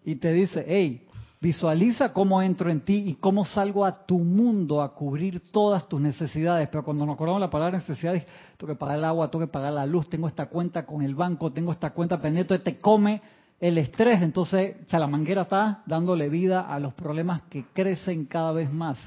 [0.04, 1.07] Y te dice, hey,
[1.40, 6.02] visualiza cómo entro en ti y cómo salgo a tu mundo a cubrir todas tus
[6.02, 6.68] necesidades.
[6.70, 8.26] Pero cuando nos acordamos la palabra necesidades,
[8.58, 11.16] tengo que pagar el agua, tengo que pagar la luz, tengo esta cuenta con el
[11.16, 13.22] banco, tengo esta cuenta pendiente, te come
[13.60, 14.22] el estrés.
[14.22, 18.98] Entonces, Chalamanguera está dándole vida a los problemas que crecen cada vez más.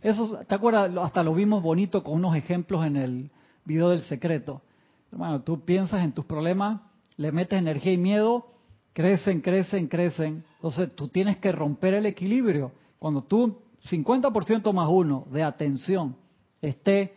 [0.00, 0.90] Eso, ¿te acuerdas?
[1.02, 3.30] Hasta lo vimos bonito con unos ejemplos en el
[3.66, 4.62] video del secreto.
[5.12, 6.80] Hermano, tú piensas en tus problemas,
[7.16, 8.46] le metes energía y miedo,
[8.92, 10.44] crecen, crecen, crecen.
[10.56, 12.72] Entonces tú tienes que romper el equilibrio.
[12.98, 13.58] Cuando tú,
[13.90, 16.16] 50% más uno de atención
[16.60, 17.14] esté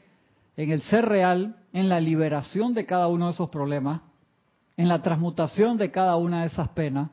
[0.56, 4.02] en el ser real, en la liberación de cada uno de esos problemas,
[4.78, 7.10] en la transmutación de cada una de esas penas,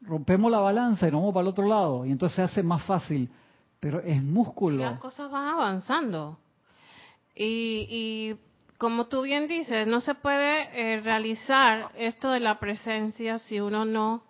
[0.00, 2.04] rompemos la balanza y nos vamos para el otro lado.
[2.04, 3.30] Y entonces se hace más fácil
[3.80, 4.84] pero es músculo.
[4.84, 6.38] Las cosas van avanzando.
[7.34, 8.36] Y, y
[8.78, 13.84] como tú bien dices, no se puede eh, realizar esto de la presencia si uno
[13.84, 14.22] no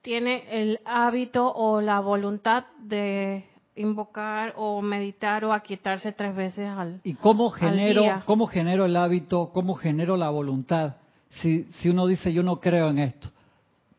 [0.00, 3.44] tiene el hábito o la voluntad de
[3.76, 9.50] invocar o meditar o aquietarse tres veces al ¿Y cómo genero, cómo genero el hábito,
[9.52, 10.96] cómo genero la voluntad?
[11.28, 13.30] Si, si uno dice yo no creo en esto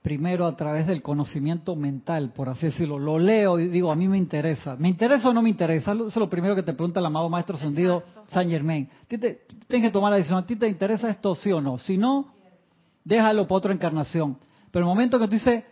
[0.04, 3.00] primero a través del conocimiento mental, por así decirlo.
[3.00, 4.76] Lo leo y digo, a mí me interesa.
[4.76, 5.94] ¿Me interesa o no me interesa?
[5.94, 8.90] Eso es lo primero que te pregunta el amado Maestro Ascendido San Germain.
[9.08, 9.38] Tienes
[9.70, 10.40] que tomar la decisión.
[10.40, 11.78] ¿A ti te interesa esto, sí o no?
[11.78, 12.34] Si no,
[13.06, 14.38] déjalo para otra encarnación.
[14.72, 15.64] Pero el momento que tú dices,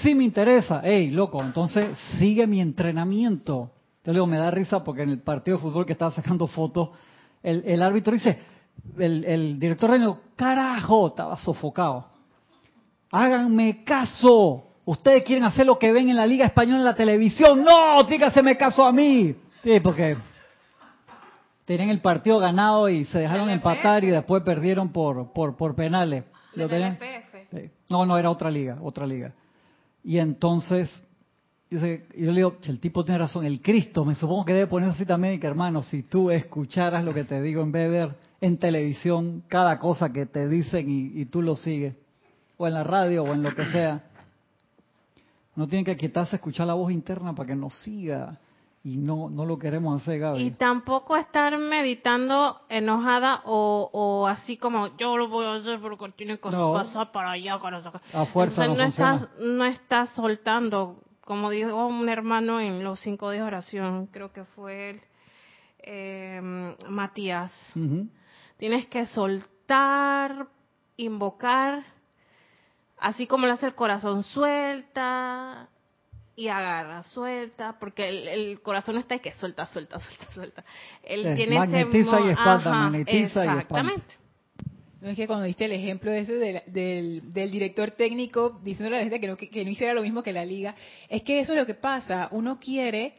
[0.00, 1.90] sí me interesa, hey, loco, entonces
[2.20, 3.72] sigue mi entrenamiento.
[4.02, 6.90] Te digo, me da risa porque en el partido de fútbol que estaba sacando fotos,
[7.42, 8.38] el, árbitro dice,
[8.96, 12.11] el, el director reino, carajo, estaba sofocado
[13.12, 14.64] Háganme caso.
[14.86, 17.62] Ustedes quieren hacer lo que ven en la Liga Española en la televisión.
[17.62, 19.36] No, dígaseme caso a mí.
[19.62, 20.16] Sí, porque
[21.66, 26.24] tenían el partido ganado y se dejaron empatar y después perdieron por, por, por penales.
[26.54, 26.68] ¿Lo
[27.90, 29.34] No, no, era otra liga, otra liga.
[30.02, 30.90] Y entonces,
[31.68, 34.94] dice, yo le digo, el tipo tiene razón, el Cristo, me supongo que debe ponerse
[34.96, 38.14] así también, que hermano, si tú escucharas lo que te digo en vez de ver
[38.40, 41.94] en televisión cada cosa que te dicen y, y tú lo sigues
[42.62, 44.00] o en la radio o en lo que sea.
[45.54, 48.38] No tiene que quitarse a escuchar la voz interna para que nos siga.
[48.84, 50.42] Y no, no lo queremos hacer, Gaby.
[50.42, 56.10] Y tampoco estar meditando enojada o, o así como yo lo voy a hacer porque
[56.16, 57.60] tiene que pasar para allá.
[58.12, 63.42] A fuerza no, estás, no estás soltando como dijo un hermano en los cinco días
[63.42, 65.00] de oración, creo que fue el,
[65.78, 67.52] eh, Matías,
[68.58, 70.48] tienes que soltar,
[70.96, 71.84] invocar,
[73.02, 75.68] así como le hace el corazón suelta
[76.34, 80.64] y agarra, suelta, porque el, corazón está y que suelta, suelta, suelta, suelta.
[81.02, 84.14] Él tiene magnetiza y espanta, magnetiza y Exactamente.
[85.00, 89.02] No es que cuando diste el ejemplo ese del, del, director técnico diciendo a la
[89.02, 90.76] gente que no, que, no hiciera lo mismo que la liga,
[91.08, 92.28] es que eso es lo que pasa.
[92.30, 93.14] Uno quiere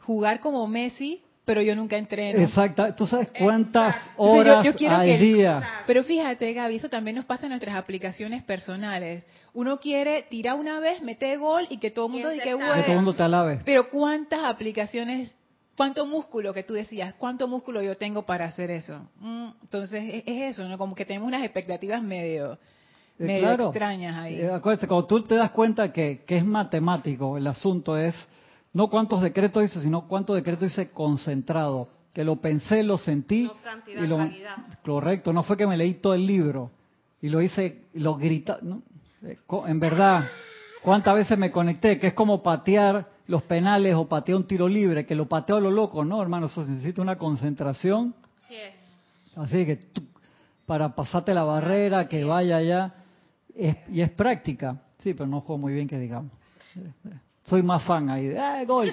[0.00, 2.40] jugar como Messi, pero yo nunca entreno.
[2.40, 2.92] Exacto.
[2.94, 5.82] ¿Tú sabes cuántas horas al día?
[5.86, 9.26] Pero fíjate, Gaby, eso también nos pasa en nuestras aplicaciones personales.
[9.54, 12.86] Uno quiere tirar una vez, meter gol y que todo el mundo diga que todo
[12.86, 13.62] el mundo te alabe.
[13.64, 15.34] Pero ¿cuántas aplicaciones
[15.74, 17.14] ¿Cuánto músculo que tú decías?
[17.14, 18.98] ¿Cuánto músculo yo tengo para hacer eso?
[19.20, 20.76] Mm, entonces es, eso, ¿no?
[20.76, 22.58] Como que tenemos unas expectativas medio,
[23.20, 24.40] eh, extrañas ahí.
[24.40, 28.16] Eh, acuérdate, cuando tú te das cuenta que, que, es matemático, el asunto es
[28.72, 31.88] no cuántos decretos hice, sino cuántos decretos hice concentrado.
[32.12, 33.44] Que lo pensé, lo sentí.
[33.44, 34.18] No cantidad, y lo,
[34.84, 36.70] correcto, no fue que me leí todo el libro
[37.20, 38.58] y lo hice, lo grita.
[39.22, 40.28] Eh, en verdad,
[40.82, 41.98] ¿cuántas veces me conecté?
[41.98, 45.60] Que es como patear los penales o patea un tiro libre, que lo patea a
[45.60, 48.14] lo loco, no, hermano, eso necesita una concentración.
[48.44, 49.36] Así es.
[49.36, 49.80] Así que
[50.66, 52.94] para pasarte la barrera, que vaya allá,
[53.54, 54.82] y es práctica.
[54.98, 56.32] Sí, pero no juego muy bien que digamos.
[57.48, 58.92] Soy más fan ahí de, ah, gol,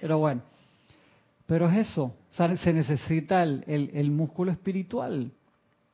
[0.00, 0.42] Pero bueno,
[1.46, 5.30] pero es eso, se necesita el, el, el músculo espiritual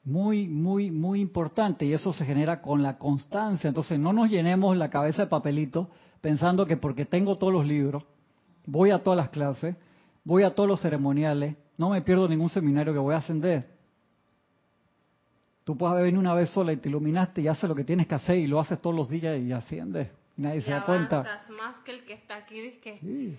[0.05, 3.68] muy, muy, muy importante y eso se genera con la constancia.
[3.68, 5.91] Entonces no nos llenemos la cabeza de papelito
[6.22, 8.03] pensando que porque tengo todos los libros,
[8.64, 9.76] voy a todas las clases,
[10.24, 13.68] voy a todos los ceremoniales, no me pierdo ningún seminario que voy a ascender.
[15.64, 18.14] Tú puedes venir una vez sola y te iluminaste y haces lo que tienes que
[18.14, 20.09] hacer y lo haces todos los días y asciendes.
[20.41, 21.22] Nadie se da cuenta.
[21.51, 22.70] más que el que está aquí,
[23.01, 23.36] Sí.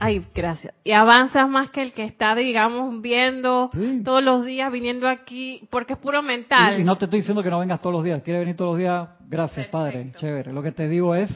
[0.00, 0.74] Ay, gracias.
[0.82, 3.70] Y avanzas más que el que está, digamos, viendo
[4.04, 6.80] todos los días, viniendo aquí, porque es puro mental.
[6.80, 8.20] Y, no te estoy diciendo que no vengas todos los días.
[8.24, 10.10] Quieres venir todos los días, gracias, Padre.
[10.16, 10.52] Chévere.
[10.52, 11.30] Lo que te digo es,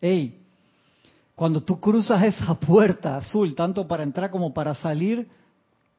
[0.00, 0.40] hey,
[1.36, 5.28] cuando tú cruzas esa puerta azul, tanto para entrar como para salir,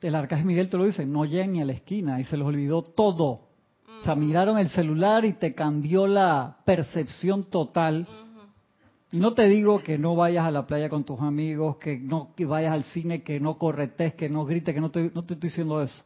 [0.02, 2.46] el arcángel Miguel te lo dice, no lleguen ni a la esquina y se les
[2.46, 3.48] olvidó todo.
[4.06, 8.08] Sea, miraron el celular y te cambió la percepción total.
[9.12, 12.30] Y no te digo que no vayas a la playa con tus amigos, que no
[12.38, 15.50] vayas al cine, que no corretes, que no grites, que no te, no te estoy
[15.50, 16.04] diciendo eso.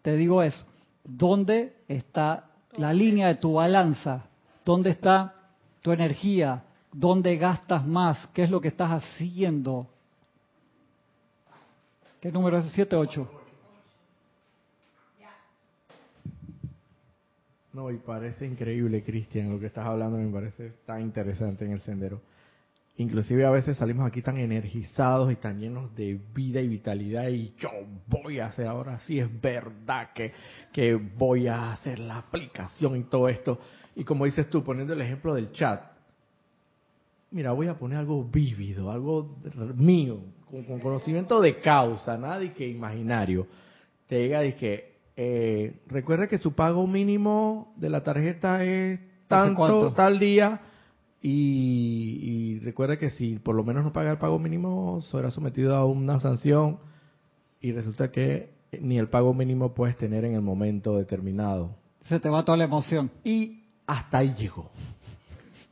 [0.00, 0.64] Te digo es,
[1.04, 2.46] ¿dónde está
[2.78, 4.24] la línea de tu balanza?
[4.64, 5.34] ¿Dónde está
[5.82, 6.64] tu energía?
[6.90, 8.28] ¿Dónde gastas más?
[8.28, 9.88] ¿Qué es lo que estás haciendo?
[12.18, 12.74] ¿Qué número es?
[12.74, 13.41] ¿7, 8?
[17.72, 21.80] No, y parece increíble, Cristian, lo que estás hablando me parece tan interesante en el
[21.80, 22.20] sendero.
[22.98, 27.54] Inclusive a veces salimos aquí tan energizados y tan llenos de vida y vitalidad y
[27.58, 27.70] yo
[28.06, 30.32] voy a hacer ahora sí es verdad que,
[30.70, 33.58] que voy a hacer la aplicación y todo esto.
[33.96, 35.82] Y como dices tú, poniendo el ejemplo del chat,
[37.30, 39.38] mira, voy a poner algo vívido, algo
[39.74, 40.20] mío,
[40.50, 43.46] con, conocimiento de causa, nada de que imaginario.
[44.06, 49.92] Te diga y que eh, recuerde que su pago mínimo de la tarjeta es tanto,
[49.92, 50.60] tal día
[51.22, 55.84] y, recuerda que si por lo menos no paga el pago mínimo, será sometido a
[55.84, 56.78] una sanción
[57.60, 58.50] y resulta que
[58.80, 61.76] ni el pago mínimo puedes tener en el momento determinado.
[62.08, 63.10] Se te va toda la emoción.
[63.22, 64.68] Y hasta ahí llegó.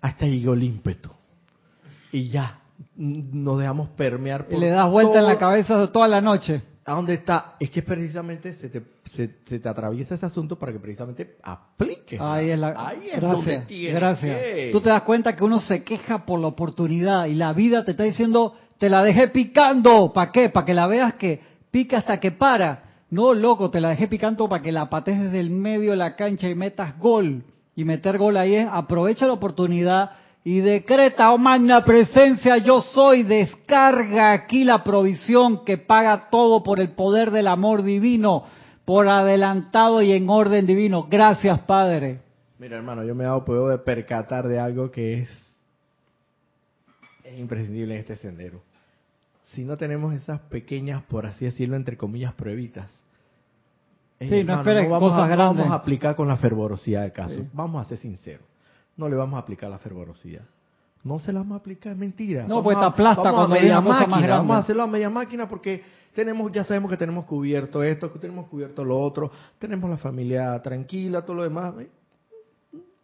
[0.00, 1.10] Hasta ahí llegó el ímpetu.
[2.12, 2.60] Y ya,
[2.96, 4.54] nos dejamos permear por.
[4.54, 6.62] Y le das vuelta en la cabeza toda la noche.
[6.90, 7.54] ¿A dónde está?
[7.60, 12.18] Es que precisamente se te, se, te atraviesa ese asunto para que precisamente aplique.
[12.20, 12.74] Ahí es, la...
[12.76, 14.72] Ahí es donde gracias.
[14.72, 17.92] Tú te das cuenta que uno se queja por la oportunidad y la vida te
[17.92, 20.12] está diciendo, te la dejé picando.
[20.12, 20.48] ¿Para qué?
[20.48, 22.82] Para que la veas que pica hasta que para.
[23.08, 26.16] No, loco, te la dejé picando para que la pates desde el medio de la
[26.16, 27.44] cancha y metas gol.
[27.76, 30.10] Y meter gol ahí es, aprovecha la oportunidad
[30.42, 36.80] y decreta, oh magna presencia, yo soy, descarga aquí la provisión que paga todo por
[36.80, 38.44] el poder del amor divino,
[38.86, 41.06] por adelantado y en orden divino.
[41.10, 42.20] Gracias, Padre.
[42.58, 45.28] Mira, hermano, yo me he dado puedo de percatar de algo que es,
[47.24, 48.62] es imprescindible en este sendero.
[49.44, 52.90] Si no tenemos esas pequeñas, por así decirlo, entre comillas, pruebitas,
[54.18, 55.64] sí, no esperes cosas grandes.
[55.64, 57.46] Vamos a aplicar con la fervorosidad del caso.
[57.52, 58.49] Vamos a ser sinceros
[58.96, 60.42] no le vamos a aplicar la fervorosidad.
[61.02, 62.46] No se la vamos a aplicar, es mentira.
[62.46, 64.28] No, pues está plasta cuando hay una cosa más.
[64.28, 65.82] Vamos a hacerlo a media máquina porque
[66.14, 70.60] tenemos, ya sabemos que tenemos cubierto esto, que tenemos cubierto lo otro, tenemos la familia
[70.60, 71.74] tranquila, todo lo demás.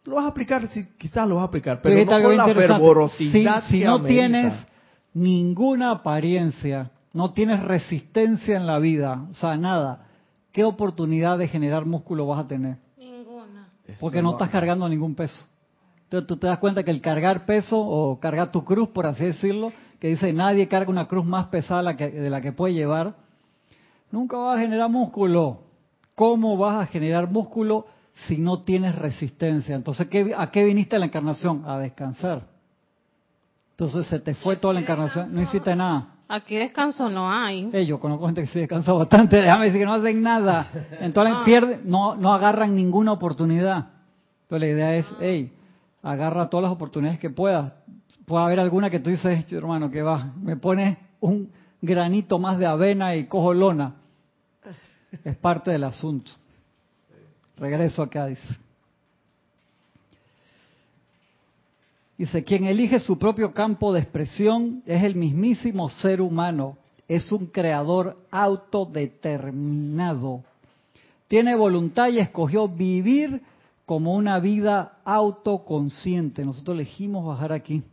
[0.03, 3.63] lo vas a aplicar, sí, quizás lo vas a aplicar, pero no con la fervorosidad
[3.63, 4.53] Si, si no tienes
[5.13, 10.05] ninguna apariencia, no tienes resistencia en la vida, o sea, nada,
[10.51, 12.77] ¿qué oportunidad de generar músculo vas a tener?
[12.97, 13.69] Ninguna.
[13.99, 15.45] Porque no estás cargando ningún peso.
[16.07, 19.25] Entonces tú te das cuenta que el cargar peso o cargar tu cruz, por así
[19.25, 23.15] decirlo, que dice nadie carga una cruz más pesada de la que puede llevar,
[24.09, 25.63] nunca vas a generar músculo.
[26.15, 27.87] ¿Cómo vas a generar músculo
[28.27, 29.75] si no tienes resistencia?
[29.75, 31.63] Entonces, ¿a qué viniste a la encarnación?
[31.67, 32.47] A descansar.
[33.71, 36.15] Entonces se te fue toda la encarnación, no hiciste nada.
[36.29, 37.69] Aquí descanso no hay.
[37.73, 40.71] Hey, yo conozco gente que se descansa bastante, déjame decir que no hacen nada.
[41.01, 41.43] Entonces ah.
[41.43, 43.89] pierden, no, no agarran ninguna oportunidad.
[44.43, 45.51] Entonces la idea es, hey,
[46.01, 47.73] agarra todas las oportunidades que puedas.
[48.25, 52.65] Puede haber alguna que tú dices, hermano, que va, me pones un granito más de
[52.65, 53.95] avena y cojo lona.
[55.23, 56.31] Es parte del asunto.
[57.57, 58.57] Regreso acá, dice.
[62.17, 66.77] Dice, quien elige su propio campo de expresión es el mismísimo ser humano.
[67.07, 70.43] Es un creador autodeterminado.
[71.27, 73.41] Tiene voluntad y escogió vivir
[73.87, 76.43] como una vida autoconsciente.
[76.43, 77.83] Nosotros elegimos bajar aquí.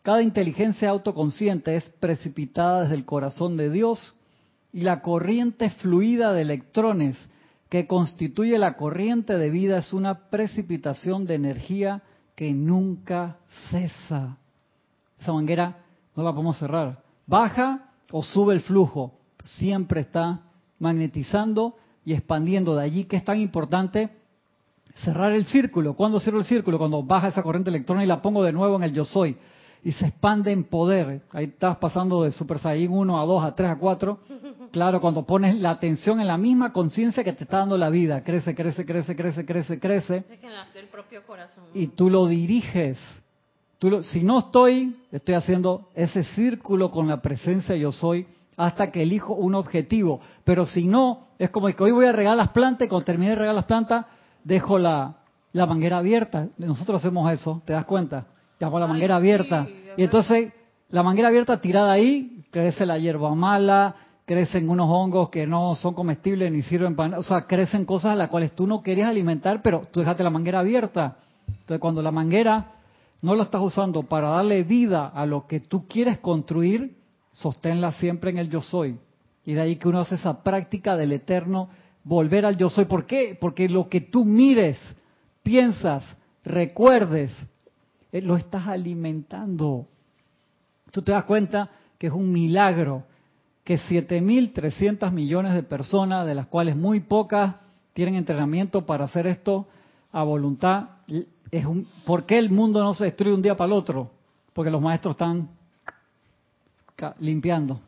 [0.00, 4.14] Cada inteligencia autoconsciente es precipitada desde el corazón de Dios
[4.72, 7.18] y la corriente fluida de electrones
[7.68, 12.02] que constituye la corriente de vida es una precipitación de energía
[12.34, 13.36] que nunca
[13.70, 14.38] cesa.
[15.20, 15.84] Esa manguera
[16.16, 17.02] no la podemos cerrar.
[17.26, 20.40] Baja o sube el flujo, siempre está
[20.78, 21.76] magnetizando
[22.06, 22.74] y expandiendo.
[22.74, 24.15] De allí que es tan importante
[25.04, 25.94] cerrar el círculo.
[25.94, 26.78] ¿Cuándo cierro el círculo?
[26.78, 29.36] Cuando baja esa corriente electrónica y la pongo de nuevo en el yo soy.
[29.84, 31.22] Y se expande en poder.
[31.30, 34.18] Ahí estás pasando de Super Saiyan 1 a 2, a 3, a 4.
[34.72, 38.24] Claro, cuando pones la atención en la misma conciencia que te está dando la vida.
[38.24, 40.24] Crece, crece, crece, crece, crece, crece.
[41.74, 42.98] Y tú lo diriges.
[43.78, 48.26] Tú si no estoy, estoy haciendo ese círculo con la presencia yo soy
[48.56, 50.20] hasta que elijo un objetivo.
[50.44, 53.32] Pero si no, es como que hoy voy a regar las plantas y cuando termine
[53.32, 54.06] de regar las plantas,
[54.46, 55.16] dejo la,
[55.52, 56.48] la manguera abierta.
[56.56, 58.26] Nosotros hacemos eso, ¿te das cuenta?
[58.60, 59.66] Dejo la manguera abierta.
[59.96, 60.52] y entonces,
[60.88, 65.94] la manguera abierta tirada ahí, crece la hierba mala, crecen unos hongos que no son
[65.94, 69.62] comestibles ni sirven para O sea, crecen cosas a las cuales tú no querías alimentar,
[69.62, 71.16] pero tú dejaste la manguera abierta.
[71.48, 72.72] Entonces, cuando la manguera
[73.22, 76.96] no la estás usando para darle vida a lo que tú quieres construir,
[77.32, 78.98] sosténla siempre en el yo soy.
[79.44, 81.68] Y de ahí que uno hace esa práctica del eterno
[82.06, 82.84] volver al yo soy.
[82.84, 83.36] ¿Por qué?
[83.38, 84.78] Porque lo que tú mires,
[85.42, 86.04] piensas,
[86.44, 87.36] recuerdes,
[88.12, 89.86] eh, lo estás alimentando.
[90.92, 93.04] Tú te das cuenta que es un milagro
[93.64, 97.56] que 7.300 millones de personas, de las cuales muy pocas
[97.92, 99.66] tienen entrenamiento para hacer esto
[100.12, 100.90] a voluntad,
[101.50, 104.10] es un, ¿por qué el mundo no se destruye un día para el otro?
[104.52, 105.48] Porque los maestros están
[107.18, 107.80] limpiando,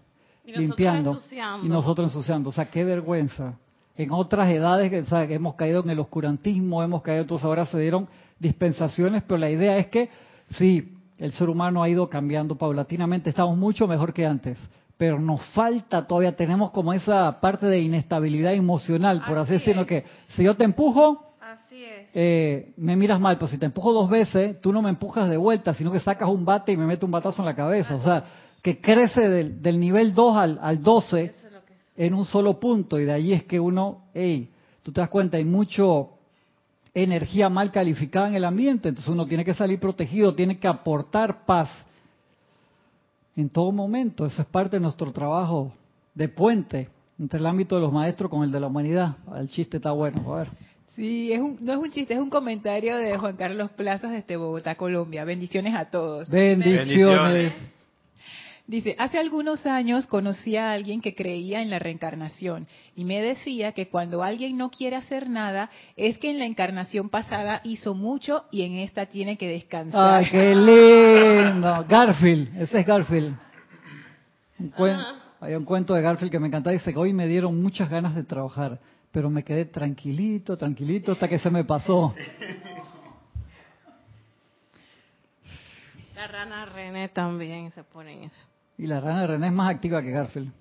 [0.45, 1.21] limpiando
[1.63, 2.51] y nosotros ensuciando.
[2.51, 3.57] O sea, qué vergüenza
[3.99, 8.09] en otras edades que, hemos caído en el oscurantismo, hemos caído, entonces ahora se dieron
[8.39, 10.09] dispensaciones, pero la idea es que
[10.51, 14.57] sí, el ser humano ha ido cambiando paulatinamente, estamos mucho mejor que antes,
[14.97, 20.05] pero nos falta todavía, tenemos como esa parte de inestabilidad emocional, por así, decirlo, que
[20.29, 21.35] si yo te empujo,
[22.15, 25.37] eh, me miras mal, pero si te empujo dos veces, tú no me empujas de
[25.37, 28.03] vuelta, sino que sacas un bate y me metes un batazo en la cabeza, o
[28.03, 28.23] sea,
[28.63, 31.48] que crece del, nivel 2 al, al 12
[31.99, 34.49] en un solo punto y de ahí es que uno, hey,
[34.85, 36.11] tú te das cuenta, hay mucho
[36.95, 41.45] energía mal calificada en el ambiente, entonces uno tiene que salir protegido, tiene que aportar
[41.45, 41.69] paz
[43.37, 45.73] en todo momento, eso es parte de nuestro trabajo
[46.15, 46.89] de puente
[47.19, 49.17] entre el ámbito de los maestros con el de la humanidad.
[49.37, 50.49] El chiste está bueno, a ver.
[50.95, 54.37] Sí, es un, no es un chiste, es un comentario de Juan Carlos Plazas desde
[54.37, 55.25] Bogotá, Colombia.
[55.25, 56.29] Bendiciones a todos.
[56.31, 57.53] Bendiciones.
[58.69, 63.73] Dice, hace algunos años conocí a alguien que creía en la reencarnación y me decía
[63.73, 68.45] que cuando alguien no quiere hacer nada es que en la encarnación pasada hizo mucho
[68.51, 70.17] y en esta tiene que descansar.
[70.17, 71.87] ¡Ay, qué lindo!
[71.89, 73.39] Garfield, ese es Garfield.
[75.41, 78.15] hay un cuento de Garfield que me encanta, dice que hoy me dieron muchas ganas
[78.15, 78.79] de trabajar,
[79.11, 82.15] pero me quedé tranquilito, tranquilito hasta que se me pasó.
[86.15, 88.58] La rana René también se pone en eso.
[88.79, 90.53] Y la rana de René es más activa que Garfield.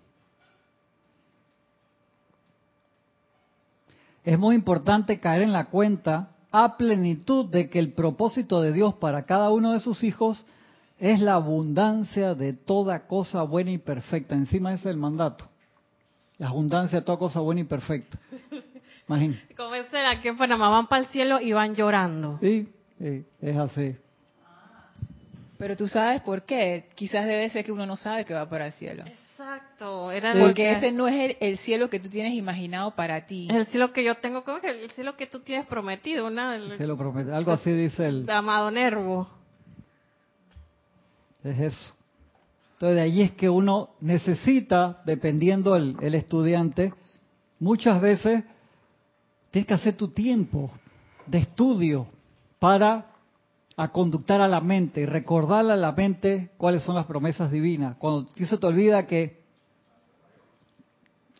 [4.25, 8.95] Es muy importante caer en la cuenta a plenitud de que el propósito de Dios
[8.95, 10.45] para cada uno de sus hijos
[10.99, 14.35] es la abundancia de toda cosa buena y perfecta.
[14.35, 15.45] Encima ese es el mandato.
[16.37, 18.19] La abundancia de toda cosa buena y perfecta.
[19.07, 19.55] Imagínate.
[19.55, 19.71] Como
[20.21, 22.39] que en Panamá van para el cielo y van llorando.
[22.41, 22.67] Sí,
[22.99, 23.95] Sí, es así.
[25.57, 26.85] Pero tú sabes por qué.
[26.95, 29.03] Quizás debe ser que uno no sabe que va para el cielo.
[29.05, 30.11] Exacto.
[30.11, 33.47] Era Porque ese no es el, el, cielo que tú tienes imaginado para ti.
[33.51, 36.27] El cielo que yo tengo, ¿cómo es el cielo que tú tienes prometido?
[36.27, 37.35] Una, el, el cielo prometido.
[37.35, 38.29] Algo así dice el...
[38.29, 39.29] Amado Nervo.
[41.43, 41.95] Es eso.
[42.73, 46.93] Entonces de ahí es que uno necesita, dependiendo el, el estudiante,
[47.59, 48.43] muchas veces
[49.49, 50.71] tienes que hacer tu tiempo
[51.25, 52.07] de estudio
[52.59, 53.16] para
[53.79, 57.95] a conductar a la mente y recordarle a la mente cuáles son las promesas divinas.
[57.97, 59.37] Cuando se te olvida que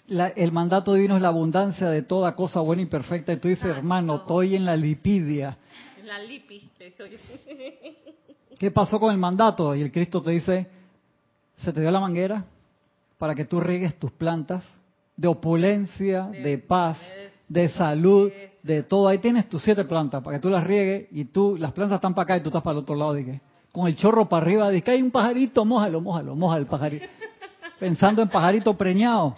[0.06, 3.48] la, el mandato divino es la abundancia de toda cosa buena y perfecta, y tú
[3.48, 5.58] dices, hermano, estoy en la lipidia.
[6.06, 6.70] La lipi.
[8.60, 9.76] ¿Qué pasó con el mandato?
[9.76, 10.68] Y el Cristo te dice,
[11.58, 12.46] se te dio la manguera
[13.18, 14.64] para que tú riegues tus plantas
[15.16, 17.00] de opulencia, de, de paz,
[17.48, 18.32] de salud,
[18.68, 19.08] de todo.
[19.08, 22.14] Ahí tienes tus siete plantas para que tú las riegues y tú, las plantas están
[22.14, 23.14] para acá y tú estás para el otro lado.
[23.14, 23.42] Dije,
[23.72, 27.06] con el chorro para arriba, dije, hay un pajarito, mójalo, mójalo, mójalo el pajarito.
[27.80, 29.36] Pensando en pajarito preñado.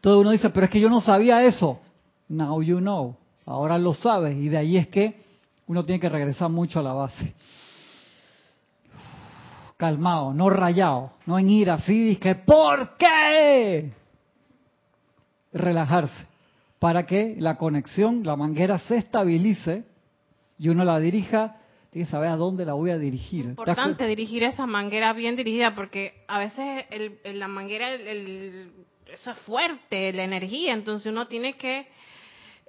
[0.00, 1.80] Todo uno dice, pero es que yo no sabía eso.
[2.28, 3.16] Now you know.
[3.46, 4.36] Ahora lo sabes.
[4.36, 5.22] Y de ahí es que
[5.66, 7.34] uno tiene que regresar mucho a la base.
[9.76, 13.92] Calmado, no rayado, no en ira, así, dije, ¿por qué?
[15.52, 16.33] Relajarse
[16.84, 19.84] para que la conexión, la manguera se estabilice
[20.58, 21.56] y uno la dirija,
[21.88, 23.46] tiene que saber a dónde la voy a dirigir.
[23.46, 28.70] Es importante dirigir esa manguera bien dirigida porque a veces el, el, la manguera, el,
[29.06, 31.86] eso es fuerte, la energía, entonces uno tiene que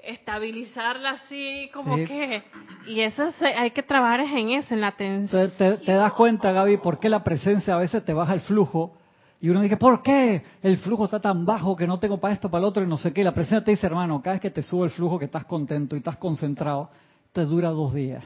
[0.01, 2.05] estabilizarla así como sí.
[2.05, 2.43] que
[2.87, 6.13] y eso se, hay que trabajar en eso en la tensión te, te, te, das
[6.13, 8.97] cuenta Gaby por qué la presencia a veces te baja el flujo
[9.41, 10.41] y uno dice, ¿por qué?
[10.63, 12.97] El flujo está tan bajo que no tengo para esto, para el otro y no
[12.97, 13.23] sé qué.
[13.23, 15.95] La presencia te dice, hermano, cada vez que te sube el flujo, que estás contento
[15.95, 16.89] y estás concentrado,
[17.31, 18.23] te dura dos días.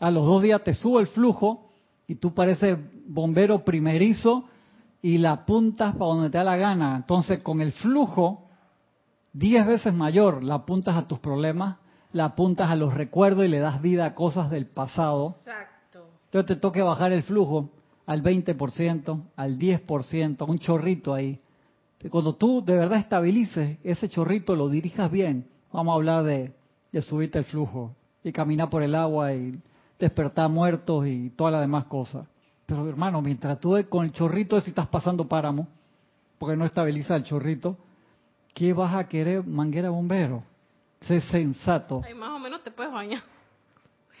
[0.00, 1.70] A los dos días te sube el flujo
[2.06, 4.44] y tú pareces bombero primerizo
[5.02, 6.96] y la apuntas para donde te da la gana.
[6.96, 8.48] Entonces, con el flujo,
[9.32, 11.76] diez veces mayor, la apuntas a tus problemas,
[12.12, 15.36] la apuntas a los recuerdos y le das vida a cosas del pasado.
[15.38, 16.06] Exacto.
[16.24, 17.70] Entonces te toque bajar el flujo
[18.06, 21.40] al 20%, al 10%, un chorrito ahí.
[22.10, 26.52] Cuando tú de verdad estabilices ese chorrito, lo dirijas bien, vamos a hablar de,
[27.02, 27.94] subirte el flujo
[28.24, 29.60] y caminar por el agua y
[29.98, 32.26] despertar muertos y todas las demás cosas.
[32.64, 35.68] Pero hermano, mientras tú con el chorrito si estás pasando páramo,
[36.38, 37.76] porque no estabiliza el chorrito,
[38.54, 40.42] ¿qué vas a querer manguera bombero?
[41.02, 42.02] Sé sensato.
[42.04, 43.22] Ay, más o menos te puedes bañar.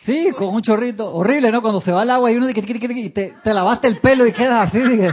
[0.06, 1.12] Sí, con un chorrito.
[1.12, 1.60] Horrible, ¿no?
[1.60, 4.32] Cuando se va el agua y uno dice, y te, te lavaste el pelo y
[4.32, 5.10] quedas así, dije,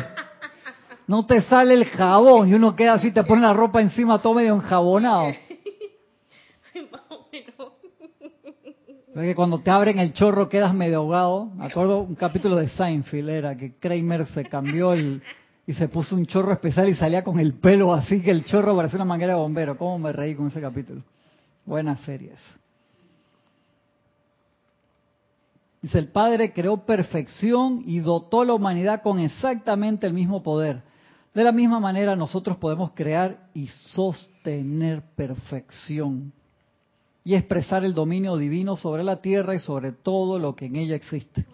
[1.08, 4.36] no te sale el jabón y uno queda así, te pone la ropa encima todo
[4.36, 5.34] medio enjabonado.
[9.16, 11.46] que cuando te abren el chorro quedas medio ahogado.
[11.56, 15.24] Me acuerdo un capítulo de Seinfeld era que Kramer se cambió el,
[15.66, 18.76] y se puso un chorro especial y salía con el pelo así que el chorro
[18.76, 19.76] parecía una manguera de bombero.
[19.76, 21.02] ¿Cómo me reí con ese capítulo?
[21.66, 22.40] Buenas series.
[25.84, 30.82] Dice, el Padre creó perfección y dotó a la humanidad con exactamente el mismo poder.
[31.34, 36.32] De la misma manera nosotros podemos crear y sostener perfección
[37.26, 40.96] y expresar el dominio divino sobre la tierra y sobre todo lo que en ella
[40.96, 41.46] existe.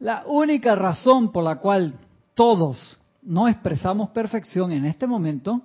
[0.00, 1.92] La única razón por la cual
[2.32, 5.60] todos no expresamos perfección en este momento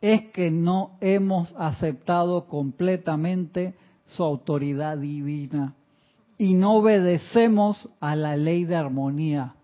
[0.00, 3.74] es que no hemos aceptado completamente
[4.06, 5.74] su autoridad divina
[6.40, 9.56] y no obedecemos a la ley de armonía,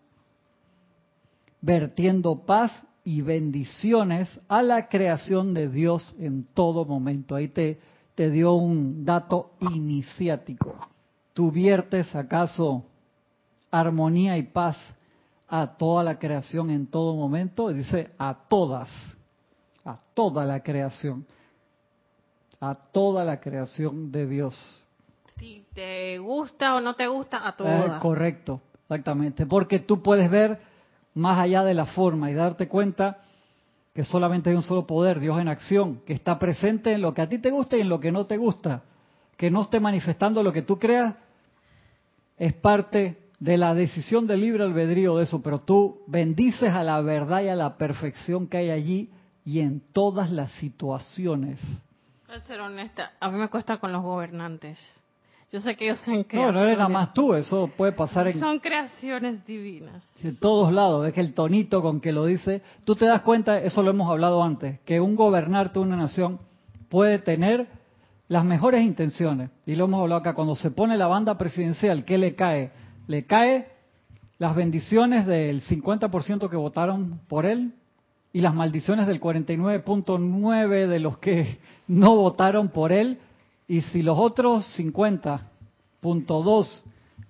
[1.63, 2.71] vertiendo paz
[3.03, 7.35] y bendiciones a la creación de Dios en todo momento.
[7.35, 7.81] Ahí te,
[8.15, 10.77] te dio un dato iniciático.
[11.33, 12.85] ¿Tú viertes acaso
[13.71, 14.77] armonía y paz
[15.49, 17.71] a toda la creación en todo momento?
[17.71, 18.91] Dice a todas,
[19.83, 21.25] a toda la creación,
[22.61, 24.86] a toda la creación de Dios
[25.39, 27.57] si te gusta o no te gusta a.
[27.59, 29.47] Eh, correcto, exactamente.
[29.47, 30.59] Porque tú puedes ver
[31.15, 33.19] más allá de la forma y darte cuenta
[33.95, 37.23] que solamente hay un solo poder, Dios en acción, que está presente en lo que
[37.23, 38.83] a ti te gusta y en lo que no te gusta.
[39.37, 41.15] Que no esté manifestando lo que tú creas
[42.39, 47.01] es parte de la decisión del libre albedrío de eso, pero tú bendices a la
[47.01, 49.11] verdad y a la perfección que hay allí
[49.45, 51.61] y en todas las situaciones.
[52.27, 54.79] Voy a ser honesta, a mí me cuesta con los gobernantes.
[55.53, 56.55] Yo sé que ellos son creaciones.
[56.55, 58.39] No, no eres nada más tú, eso puede pasar en...
[58.39, 60.03] Son creaciones divinas.
[60.23, 63.59] En todos lados, es que el tonito con que lo dice, tú te das cuenta,
[63.59, 66.41] eso lo hemos hablado antes, que un gobernarte una nación
[66.89, 67.69] puede tener
[68.29, 72.19] las mejores intenciones, y lo hemos hablado acá, cuando se pone la banda presidencial, ¿qué
[72.19, 72.73] le cae?
[73.07, 73.69] Le cae
[74.39, 77.73] las bendiciones del 50% que votaron por él
[78.33, 83.19] y las maldiciones del 49.9 de los que no votaron por él.
[83.69, 86.83] Y si los otros 50.2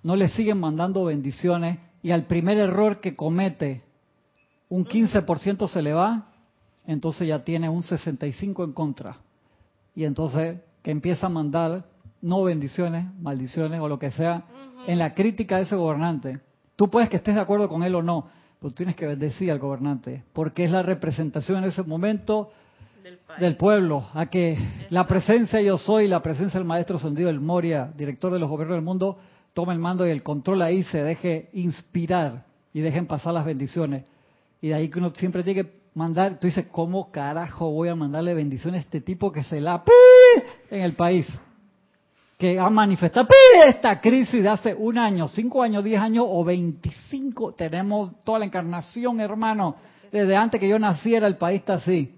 [0.02, 3.82] no le siguen mandando bendiciones y al primer error que comete
[4.68, 6.32] un 15% se le va,
[6.86, 9.18] entonces ya tiene un 65 en contra.
[9.94, 11.84] Y entonces que empieza a mandar
[12.20, 14.44] no bendiciones, maldiciones o lo que sea
[14.86, 16.40] en la crítica de ese gobernante.
[16.76, 18.28] Tú puedes que estés de acuerdo con él o no,
[18.60, 22.50] pero tienes que bendecir al gobernante, porque es la representación en ese momento
[23.38, 24.58] del, pueblo, a que
[24.90, 28.76] la presencia yo soy, la presencia del maestro Sendido del Moria, director de los gobiernos
[28.76, 29.18] del mundo,
[29.54, 34.04] tome el mando y el control ahí se deje inspirar y dejen pasar las bendiciones.
[34.60, 37.94] Y de ahí que uno siempre tiene que mandar, tú dices, ¿cómo carajo voy a
[37.94, 39.84] mandarle bendiciones a este tipo que se la
[40.70, 41.26] en el país?
[42.36, 43.28] Que ha manifestado
[43.66, 47.52] esta crisis de hace un año, cinco años, diez años o veinticinco.
[47.52, 49.76] Tenemos toda la encarnación, hermano.
[50.10, 52.15] Desde antes que yo naciera el país está así.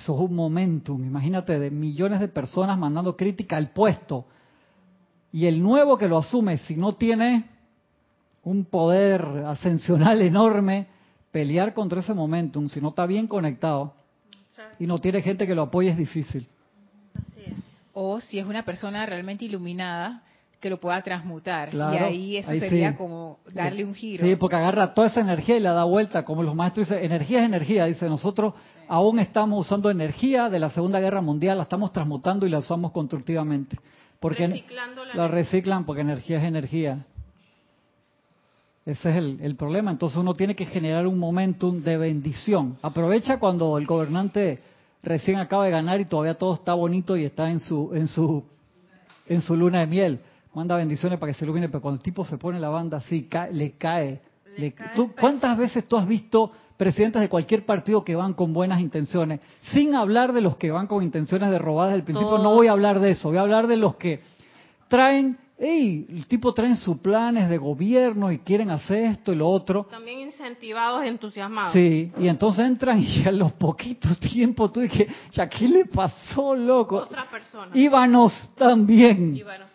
[0.00, 4.24] Eso es un momentum, imagínate, de millones de personas mandando crítica al puesto.
[5.30, 7.44] Y el nuevo que lo asume, si no tiene
[8.42, 10.86] un poder ascensional enorme,
[11.30, 13.92] pelear contra ese momentum, si no está bien conectado
[14.78, 16.48] y no tiene gente que lo apoye, es difícil.
[17.92, 20.22] O si es una persona realmente iluminada,
[20.60, 21.74] que lo pueda transmutar.
[21.74, 24.24] y ahí eso sería como darle un giro.
[24.24, 27.40] Sí, porque agarra toda esa energía y la da vuelta, como los maestros dicen, energía
[27.40, 27.86] es energía.
[27.86, 28.52] Dice, nosotros
[28.86, 32.92] aún estamos usando energía de la Segunda Guerra Mundial, la estamos transmutando y la usamos
[32.92, 33.78] constructivamente.
[34.20, 34.64] Porque
[35.14, 37.06] la reciclan porque energía es energía.
[38.84, 39.90] Ese es el, problema.
[39.90, 42.76] Entonces uno tiene que generar un momentum de bendición.
[42.82, 44.58] Aprovecha cuando el gobernante
[45.02, 48.44] recién acaba de ganar y todavía todo está bonito y está en su en su
[49.26, 50.20] en su luna de miel.
[50.54, 53.28] Manda bendiciones para que se ilumine, pero cuando el tipo se pone la banda así,
[53.52, 54.20] le cae.
[55.18, 59.40] ¿Cuántas veces tú has visto presidentes de cualquier partido que van con buenas intenciones?
[59.72, 62.72] Sin hablar de los que van con intenciones de robadas del principio, no voy a
[62.72, 64.20] hablar de eso, voy a hablar de los que
[64.88, 69.46] traen Ey, el tipo traen sus planes de gobierno y quieren hacer esto y lo
[69.46, 69.84] otro.
[69.90, 71.74] También incentivados, entusiasmados.
[71.74, 76.54] Sí, y entonces entran y a los poquitos tiempos tú dices, ya, ¿qué le pasó,
[76.54, 76.96] loco?
[76.96, 77.72] Otra persona.
[77.74, 79.36] Íbamos también.
[79.36, 79.68] Íbamos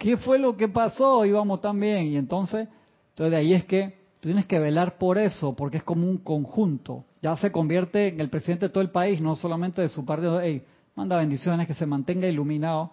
[0.00, 1.26] ¿Qué fue lo que pasó?
[1.26, 2.06] Íbamos también.
[2.06, 2.66] Y entonces,
[3.10, 6.16] entonces de ahí es que tú tienes que velar por eso, porque es como un
[6.16, 7.04] conjunto.
[7.20, 10.40] Ya se convierte en el presidente de todo el país, no solamente de su partido.
[10.40, 10.64] Hey,
[10.96, 12.92] manda bendiciones, que se mantenga iluminado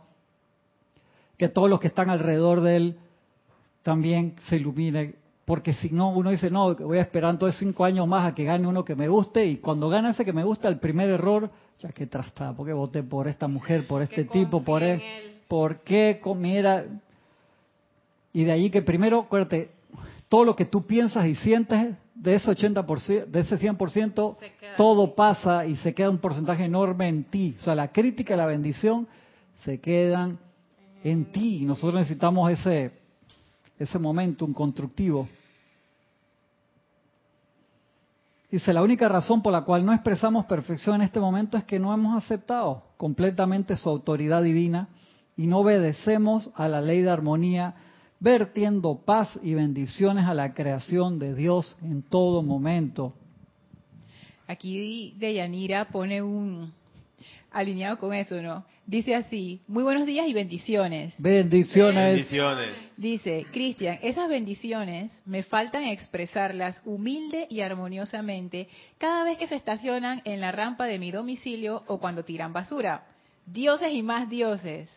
[1.38, 2.97] que todos los que están alrededor de él
[3.84, 8.05] también se iluminen, porque si no, uno dice, no, voy a esperar entonces cinco años
[8.05, 10.68] más a que gane uno que me guste, y cuando gana ese que me gusta,
[10.68, 14.84] el primer error, ya que trastada, porque voté por esta mujer, por este tipo, por
[14.84, 15.01] él,
[15.47, 16.85] por qué comiera.
[18.33, 19.71] Y de ahí que primero, acuérdate,
[20.29, 24.37] todo lo que tú piensas y sientes de ese 80%, de ese 100%,
[24.75, 27.55] todo pasa y se queda un porcentaje enorme en ti.
[27.59, 29.07] O sea, la crítica y la bendición
[29.63, 30.39] se quedan
[31.03, 31.63] en ti.
[31.65, 32.91] Nosotros necesitamos ese,
[33.77, 35.27] ese momentum constructivo.
[38.49, 41.79] Dice, la única razón por la cual no expresamos perfección en este momento es que
[41.79, 44.87] no hemos aceptado completamente su autoridad divina
[45.38, 47.75] y no obedecemos a la ley de armonía,
[48.19, 53.13] vertiendo paz y bendiciones a la creación de Dios en todo momento.
[54.47, 56.73] Aquí Deyanira pone un,
[57.51, 58.65] alineado con eso, ¿no?
[58.85, 61.13] Dice así, muy buenos días y bendiciones.
[61.17, 62.15] Bendiciones.
[62.15, 62.69] Bendiciones.
[62.95, 70.21] Dice, Cristian, esas bendiciones me faltan expresarlas humilde y armoniosamente cada vez que se estacionan
[70.23, 73.03] en la rampa de mi domicilio o cuando tiran basura.
[73.45, 74.89] Dioses y más dioses.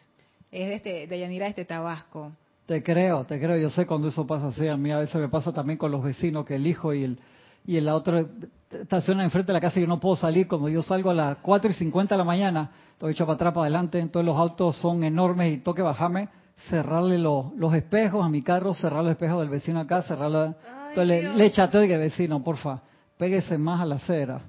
[0.50, 2.32] Es de, este, de Yanira, este Tabasco.
[2.66, 3.56] Te creo, te creo.
[3.56, 4.66] Yo sé cuando eso pasa así.
[4.66, 7.18] A mí a veces me pasa también con los vecinos que el hijo y el,
[7.66, 8.26] y el otro
[8.70, 10.48] estaciona enfrente de la casa y yo no puedo salir.
[10.48, 13.54] Cuando yo salgo a las 4 y 50 de la mañana, estoy hecho para atrás,
[13.54, 16.28] para adelante, entonces los autos son enormes y toque bajarme,
[16.68, 20.54] cerrarle los, los espejos a mi carro, cerrar los espejos del vecino acá, cerrarlo.
[20.88, 22.82] Entonces le, le chateo y que vecino, porfa,
[23.16, 24.42] pégese más a la acera.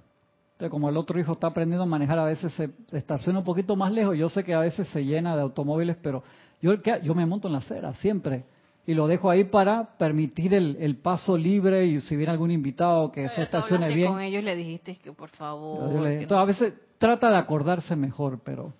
[0.61, 3.75] Entonces, como el otro hijo está aprendiendo a manejar, a veces se estaciona un poquito
[3.75, 4.15] más lejos.
[4.15, 6.23] Yo sé que a veces se llena de automóviles, pero
[6.61, 8.45] yo, yo me monto en la acera, siempre
[8.85, 13.27] y lo dejo ahí para permitir el, paso libre y si viene algún invitado que
[13.29, 14.11] se estacione bien.
[14.11, 16.07] con ellos le dijiste que por favor.
[16.29, 18.71] A veces trata de acordarse mejor, pero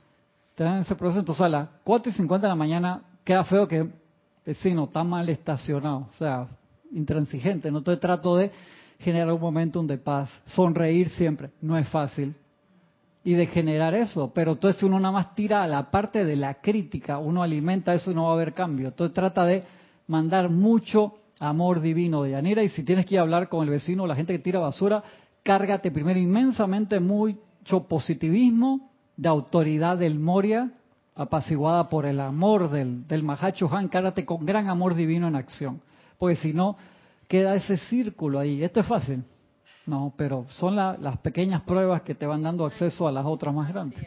[0.55, 1.19] te dan ese proceso.
[1.19, 3.93] Entonces a las 4 y 50 de la mañana queda feo que el
[4.45, 6.47] vecino está mal estacionado, o sea,
[6.91, 7.71] intransigente.
[7.71, 8.51] No te trato de
[9.01, 11.49] generar un momentum de paz, sonreír siempre.
[11.61, 12.35] No es fácil,
[13.23, 14.31] y de generar eso.
[14.33, 18.11] Pero entonces uno nada más tira a la parte de la crítica, uno alimenta eso
[18.11, 18.89] y no va a haber cambio.
[18.89, 19.63] Entonces trata de
[20.07, 23.69] mandar mucho amor divino de Yanira y si tienes que ir a hablar con el
[23.69, 25.03] vecino o la gente que tira basura,
[25.43, 30.71] cárgate primero inmensamente mucho positivismo de autoridad del Moria,
[31.15, 35.81] apaciguada por el amor del, del Mahacho Han, cárgate con gran amor divino en acción.
[36.17, 36.77] Porque si no,
[37.31, 38.61] queda ese círculo ahí.
[38.61, 39.23] Esto es fácil.
[39.85, 43.69] No, pero son las pequeñas pruebas que te van dando acceso a las otras más
[43.69, 44.05] grandes.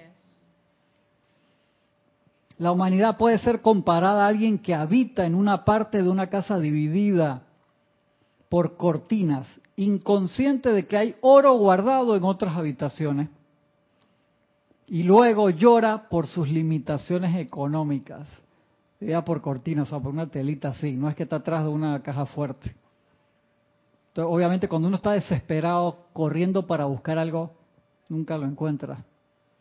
[2.58, 6.58] La humanidad puede ser comparada a alguien que habita en una parte de una casa
[6.58, 7.44] dividida
[8.50, 13.30] por cortinas, inconsciente de que hay oro guardado en otras habitaciones,
[14.86, 18.28] y luego llora por sus limitaciones económicas.
[19.00, 22.02] Ya por cortinas o por una telita así, no es que está atrás de una
[22.02, 22.83] caja fuerte.
[24.14, 27.50] Entonces, obviamente cuando uno está desesperado corriendo para buscar algo,
[28.08, 29.04] nunca lo encuentra.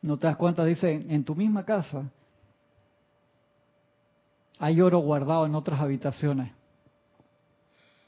[0.03, 2.03] No te das cuenta, dice, en tu misma casa
[4.59, 6.51] hay oro guardado en otras habitaciones.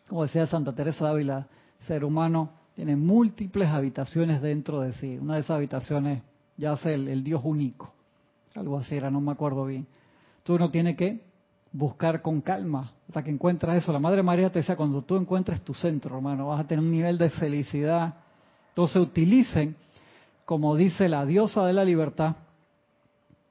[0.08, 1.48] Como decía Santa Teresa de Ávila,
[1.88, 5.18] ser humano tiene múltiples habitaciones dentro de sí.
[5.18, 6.22] Una de esas habitaciones
[6.58, 7.92] ya el, el Dios único.
[8.54, 9.88] Algo así era, no me acuerdo bien.
[10.38, 11.26] Entonces uno tiene que
[11.72, 13.94] buscar con calma hasta que encuentras eso.
[13.94, 16.92] La Madre María te decía, cuando tú encuentres tu centro, hermano, vas a tener un
[16.92, 18.16] nivel de felicidad.
[18.70, 19.76] Entonces utilicen,
[20.44, 22.36] como dice la diosa de la libertad,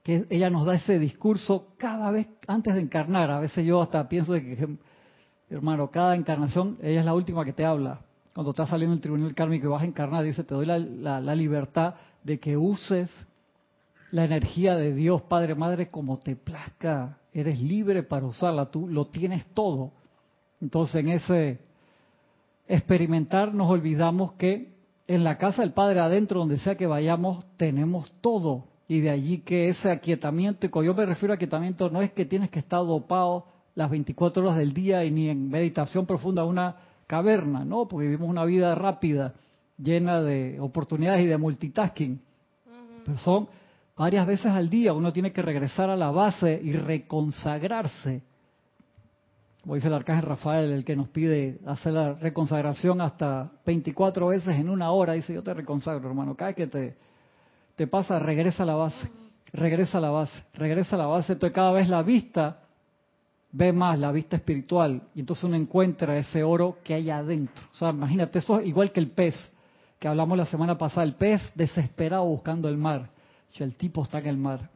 [0.03, 3.31] que ella nos da ese discurso cada vez antes de encarnar.
[3.31, 4.69] A veces yo hasta pienso de que,
[5.49, 8.01] hermano, cada encarnación, ella es la última que te habla.
[8.35, 11.35] Cuando estás saliendo del tribunal kármico y vas a encarnar, dice, te doy la, la
[11.35, 13.11] libertad de que uses
[14.15, 19.07] la energía de Dios, Padre, Madre, como te plazca eres libre para usarla, tú lo
[19.07, 19.91] tienes todo.
[20.61, 21.59] Entonces en ese
[22.69, 24.73] experimentar nos olvidamos que
[25.09, 28.67] en la casa del Padre adentro, donde sea que vayamos, tenemos todo.
[28.87, 32.13] Y de allí que ese aquietamiento, y cuando yo me refiero a aquietamiento, no es
[32.13, 36.45] que tienes que estar dopado las 24 horas del día y ni en meditación profunda
[36.45, 36.77] una
[37.09, 37.89] caverna, ¿no?
[37.89, 39.35] Porque vivimos una vida rápida,
[39.77, 42.21] llena de oportunidades y de multitasking.
[43.05, 43.49] Pero son
[43.97, 48.23] varias veces al día uno tiene que regresar a la base y reconsagrarse.
[49.63, 54.57] Como dice el arcángel Rafael, el que nos pide hacer la reconsagración hasta 24 veces
[54.57, 56.35] en una hora, dice yo te reconsagro, hermano.
[56.35, 56.97] Cada vez que te,
[57.75, 59.11] te pasa, regresa a la base,
[59.53, 61.33] regresa a la base, regresa a la base.
[61.33, 62.59] Entonces cada vez la vista
[63.53, 67.65] ve más, la vista espiritual, y entonces uno encuentra ese oro que hay adentro.
[67.73, 69.35] O sea, imagínate, eso es igual que el pez,
[69.99, 73.14] que hablamos la semana pasada, el pez desesperado buscando el mar
[73.63, 74.71] el tipo está en el mar.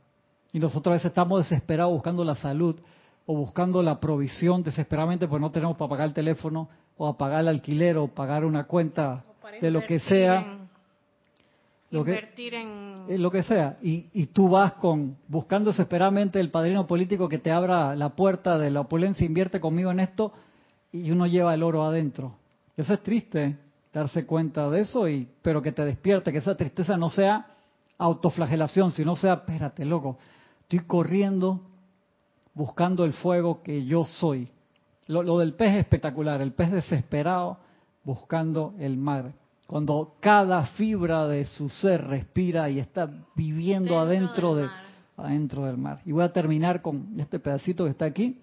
[0.52, 2.78] Y nosotros a veces estamos desesperados buscando la salud
[3.26, 7.48] o buscando la provisión desesperadamente porque no tenemos para pagar el teléfono o pagar el
[7.48, 9.24] alquiler o pagar una cuenta
[9.60, 10.58] de lo que sea.
[11.90, 13.04] lo invertir en...
[13.08, 13.78] Eh, lo que sea.
[13.82, 18.58] Y, y tú vas con buscando desesperadamente el padrino político que te abra la puerta
[18.58, 20.32] de la opulencia, invierte conmigo en esto
[20.92, 22.36] y uno lleva el oro adentro.
[22.76, 23.56] Eso es triste,
[23.92, 27.57] darse cuenta de eso, y pero que te despierte, que esa tristeza no sea
[27.98, 30.18] autoflagelación, si no sea, espérate, loco,
[30.62, 31.60] estoy corriendo
[32.54, 34.48] buscando el fuego que yo soy.
[35.06, 37.58] Lo, del pez es espectacular, el pez desesperado
[38.04, 39.32] buscando el mar.
[39.66, 44.68] Cuando cada fibra de su ser respira y está viviendo adentro, de,
[45.16, 46.00] adentro del mar.
[46.04, 48.40] Y voy a terminar con este pedacito que está aquí.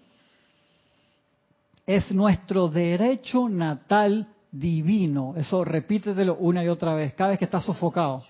[1.85, 5.33] Es nuestro derecho natal divino.
[5.37, 8.23] Eso repítetelo una y otra vez, cada vez que estás sofocado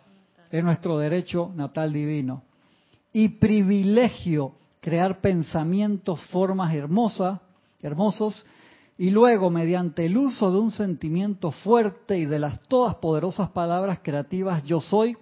[0.58, 2.43] es nuestro derecho natal divino.
[3.12, 7.39] Y privilegio crear pensamientos, formas hermosas,
[7.82, 8.45] hermosos,
[8.97, 13.99] y luego mediante el uso de un sentimiento fuerte y de las todas poderosas palabras
[14.01, 15.18] creativas yo soy,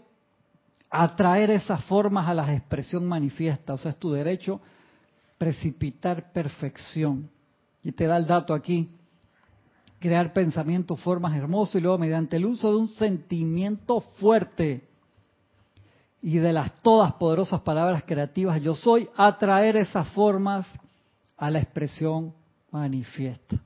[0.90, 3.74] atraer esas formas a la expresión manifiesta.
[3.74, 4.62] O sea, es tu derecho
[5.40, 7.30] precipitar perfección.
[7.84, 8.92] Y te da el dato aquí,
[10.00, 14.90] crear pensamientos, formas hermosas y luego mediante el uso de un sentimiento fuerte
[16.24, 20.65] y de las todas poderosas palabras creativas yo soy, atraer esas formas
[21.38, 22.34] a la expresión
[22.71, 23.57] manifiesta.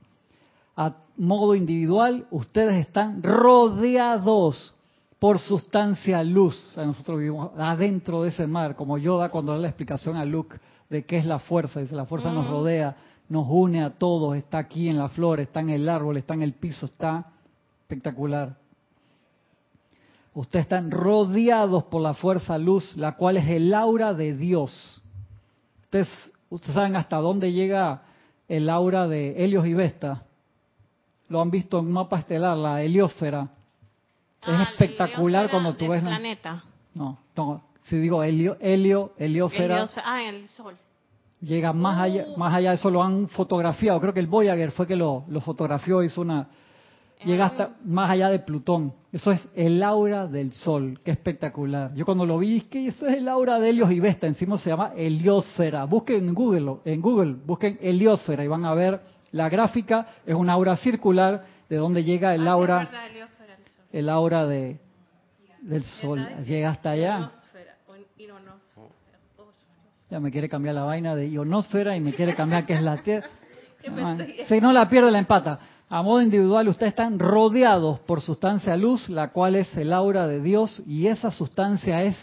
[0.76, 4.74] A modo individual, ustedes están rodeados
[5.20, 6.70] por sustancia luz.
[6.70, 10.24] O sea, nosotros vivimos adentro de ese mar, como Yoda cuando da la explicación a
[10.24, 10.58] Luke
[10.90, 11.78] de qué es la fuerza.
[11.78, 12.96] Dice, la fuerza nos rodea,
[13.28, 16.42] nos une a todos, está aquí en la flor, está en el árbol, está en
[16.42, 17.26] el piso, está
[17.82, 18.56] espectacular.
[20.38, 25.02] Ustedes están rodeados por la fuerza luz, la cual es el aura de Dios.
[25.82, 26.08] Ustedes,
[26.48, 28.02] ustedes saben hasta dónde llega
[28.46, 30.22] el aura de Helios y Vesta.
[31.28, 33.48] Lo han visto en un mapa estelar, la heliosfera.
[34.42, 36.02] es ah, espectacular cuando tú ves...
[36.02, 36.62] Planeta.
[36.94, 37.62] No, no.
[37.82, 40.76] Si digo helio, helio, heliosfera, Heliosfera- Ah, el sol.
[41.40, 44.00] llega más allá, más allá de eso lo han fotografiado.
[44.00, 46.46] Creo que el Voyager fue que lo, lo fotografió, hizo una,
[47.24, 48.92] llega hasta más allá de Plutón.
[49.12, 51.94] Eso es el aura del Sol, qué espectacular.
[51.94, 54.58] Yo cuando lo vi, es que eso es el aura de Helios y Vesta, encima
[54.58, 55.84] se llama heliosfera.
[55.84, 59.00] Busquen en Google, en Google, busquen heliosfera y van a ver
[59.32, 62.90] la gráfica, es una aura circular de donde llega el Ah, aura,
[63.92, 64.78] el aura de,
[65.62, 66.26] del Sol.
[66.44, 67.30] Llega hasta allá.
[70.10, 72.96] Ya me quiere cambiar la vaina de ionosfera y me quiere cambiar que es la
[73.02, 73.28] Tierra.
[73.82, 74.16] ¿Qué me Ah,
[74.48, 75.60] Si no la pierde, la empata.
[75.90, 80.42] A modo individual, ustedes están rodeados por sustancia luz, la cual es el aura de
[80.42, 82.16] Dios, y esa sustancia es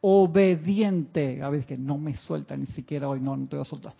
[0.00, 1.40] obediente.
[1.40, 3.94] A ver, que no me suelta ni siquiera hoy, no, no te voy a soltar.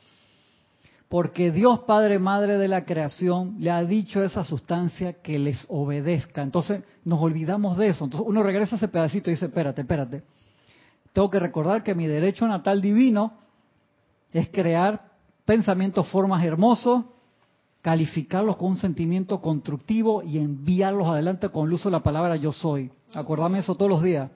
[1.09, 5.65] Porque Dios Padre, Madre de la creación, le ha dicho a esa sustancia que les
[5.69, 6.43] obedezca.
[6.43, 8.05] Entonces nos olvidamos de eso.
[8.05, 10.25] Entonces uno regresa a ese pedacito y dice, espérate, espérate.
[11.13, 13.35] Tengo que recordar que mi derecho natal divino
[14.33, 15.13] es crear
[15.45, 17.05] pensamientos, formas hermosos,
[17.85, 22.51] calificarlos con un sentimiento constructivo y enviarlos adelante con el uso de la palabra yo
[22.51, 22.91] soy.
[23.13, 24.31] Acordarme eso todos los días.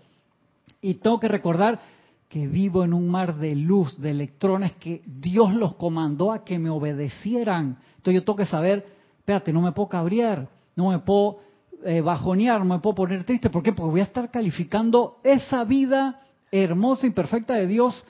[0.83, 1.81] Y tengo que recordar
[2.29, 6.59] que vivo en un mar de luz, de electrones, que Dios los comandó a que
[6.59, 7.79] me obedecieran.
[7.97, 8.87] Entonces yo tengo que saber,
[9.21, 10.47] espérate, no me puedo cabrear,
[10.77, 11.39] no me puedo
[11.87, 13.49] eh, bajonear, no me puedo poner triste.
[13.49, 13.73] ¿Por qué?
[13.73, 16.21] Porque voy a estar calificando esa vida
[16.53, 18.05] hermosa y perfecta de Dios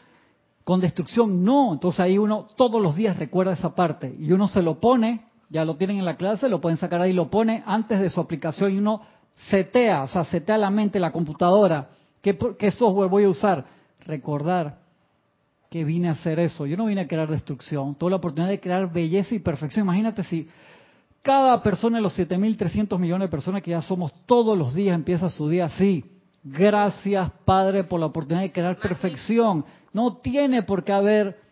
[0.64, 1.44] con destrucción.
[1.44, 5.27] No, entonces ahí uno todos los días recuerda esa parte y uno se lo pone,
[5.50, 8.20] ya lo tienen en la clase, lo pueden sacar ahí, lo pone antes de su
[8.20, 9.02] aplicación y uno
[9.50, 11.88] setea, o sea, setea la mente, la computadora.
[12.20, 13.64] ¿Qué, qué software voy a usar?
[14.00, 14.78] Recordar
[15.70, 16.66] que vine a hacer eso.
[16.66, 19.84] Yo no vine a crear destrucción, tuve la oportunidad de crear belleza y perfección.
[19.84, 20.48] Imagínate si
[21.22, 25.28] cada persona de los 7.300 millones de personas que ya somos todos los días empieza
[25.28, 26.04] su día así.
[26.42, 29.64] Gracias, Padre, por la oportunidad de crear perfección.
[29.92, 31.47] No tiene por qué haber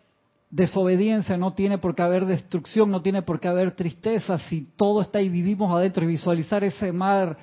[0.49, 4.37] desobediencia, no tiene por qué haber destrucción, no tiene por qué haber tristeza.
[4.37, 6.03] Si todo está ahí, vivimos adentro.
[6.03, 7.37] Y visualizar ese mar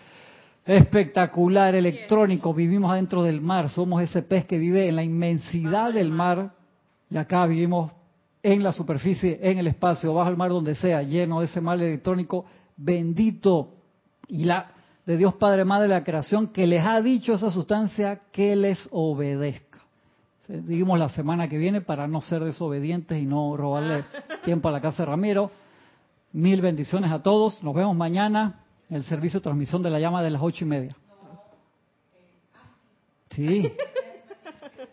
[0.65, 6.11] espectacular, electrónico, vivimos adentro del mar, somos ese pez que vive en la inmensidad del
[6.11, 6.53] mar.
[7.11, 7.93] y acá vivimos
[8.43, 11.79] en la superficie, en el espacio, bajo el mar, donde sea, lleno de ese mar
[11.79, 12.47] electrónico
[12.77, 13.75] bendito.
[14.27, 14.71] Y la
[15.07, 18.89] de Dios Padre Madre de la creación que les ha dicho esa sustancia que les
[18.91, 19.74] obedezca.
[20.47, 24.05] Digamos la semana que viene para no ser desobedientes y no robarle
[24.45, 25.51] tiempo a la casa de Ramiro.
[26.33, 27.63] Mil bendiciones a todos.
[27.63, 30.69] Nos vemos mañana en el servicio de transmisión de la llama de las ocho y
[30.69, 30.97] media.
[33.31, 33.73] Sí.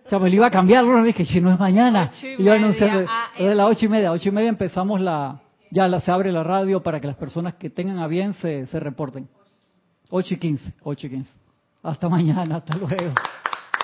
[0.08, 2.12] Sea, me lo iba a cambiar, no dije, si no es mañana.
[2.22, 4.12] Y yo anuncié ah, de las ocho y media.
[4.12, 7.56] Ocho y media empezamos la, ya la, se abre la radio para que las personas
[7.56, 9.30] que tengan a bien se, se reporten.
[10.10, 11.32] Ocho y quince, ocho y quince.
[11.82, 13.14] Hasta mañana, hasta luego.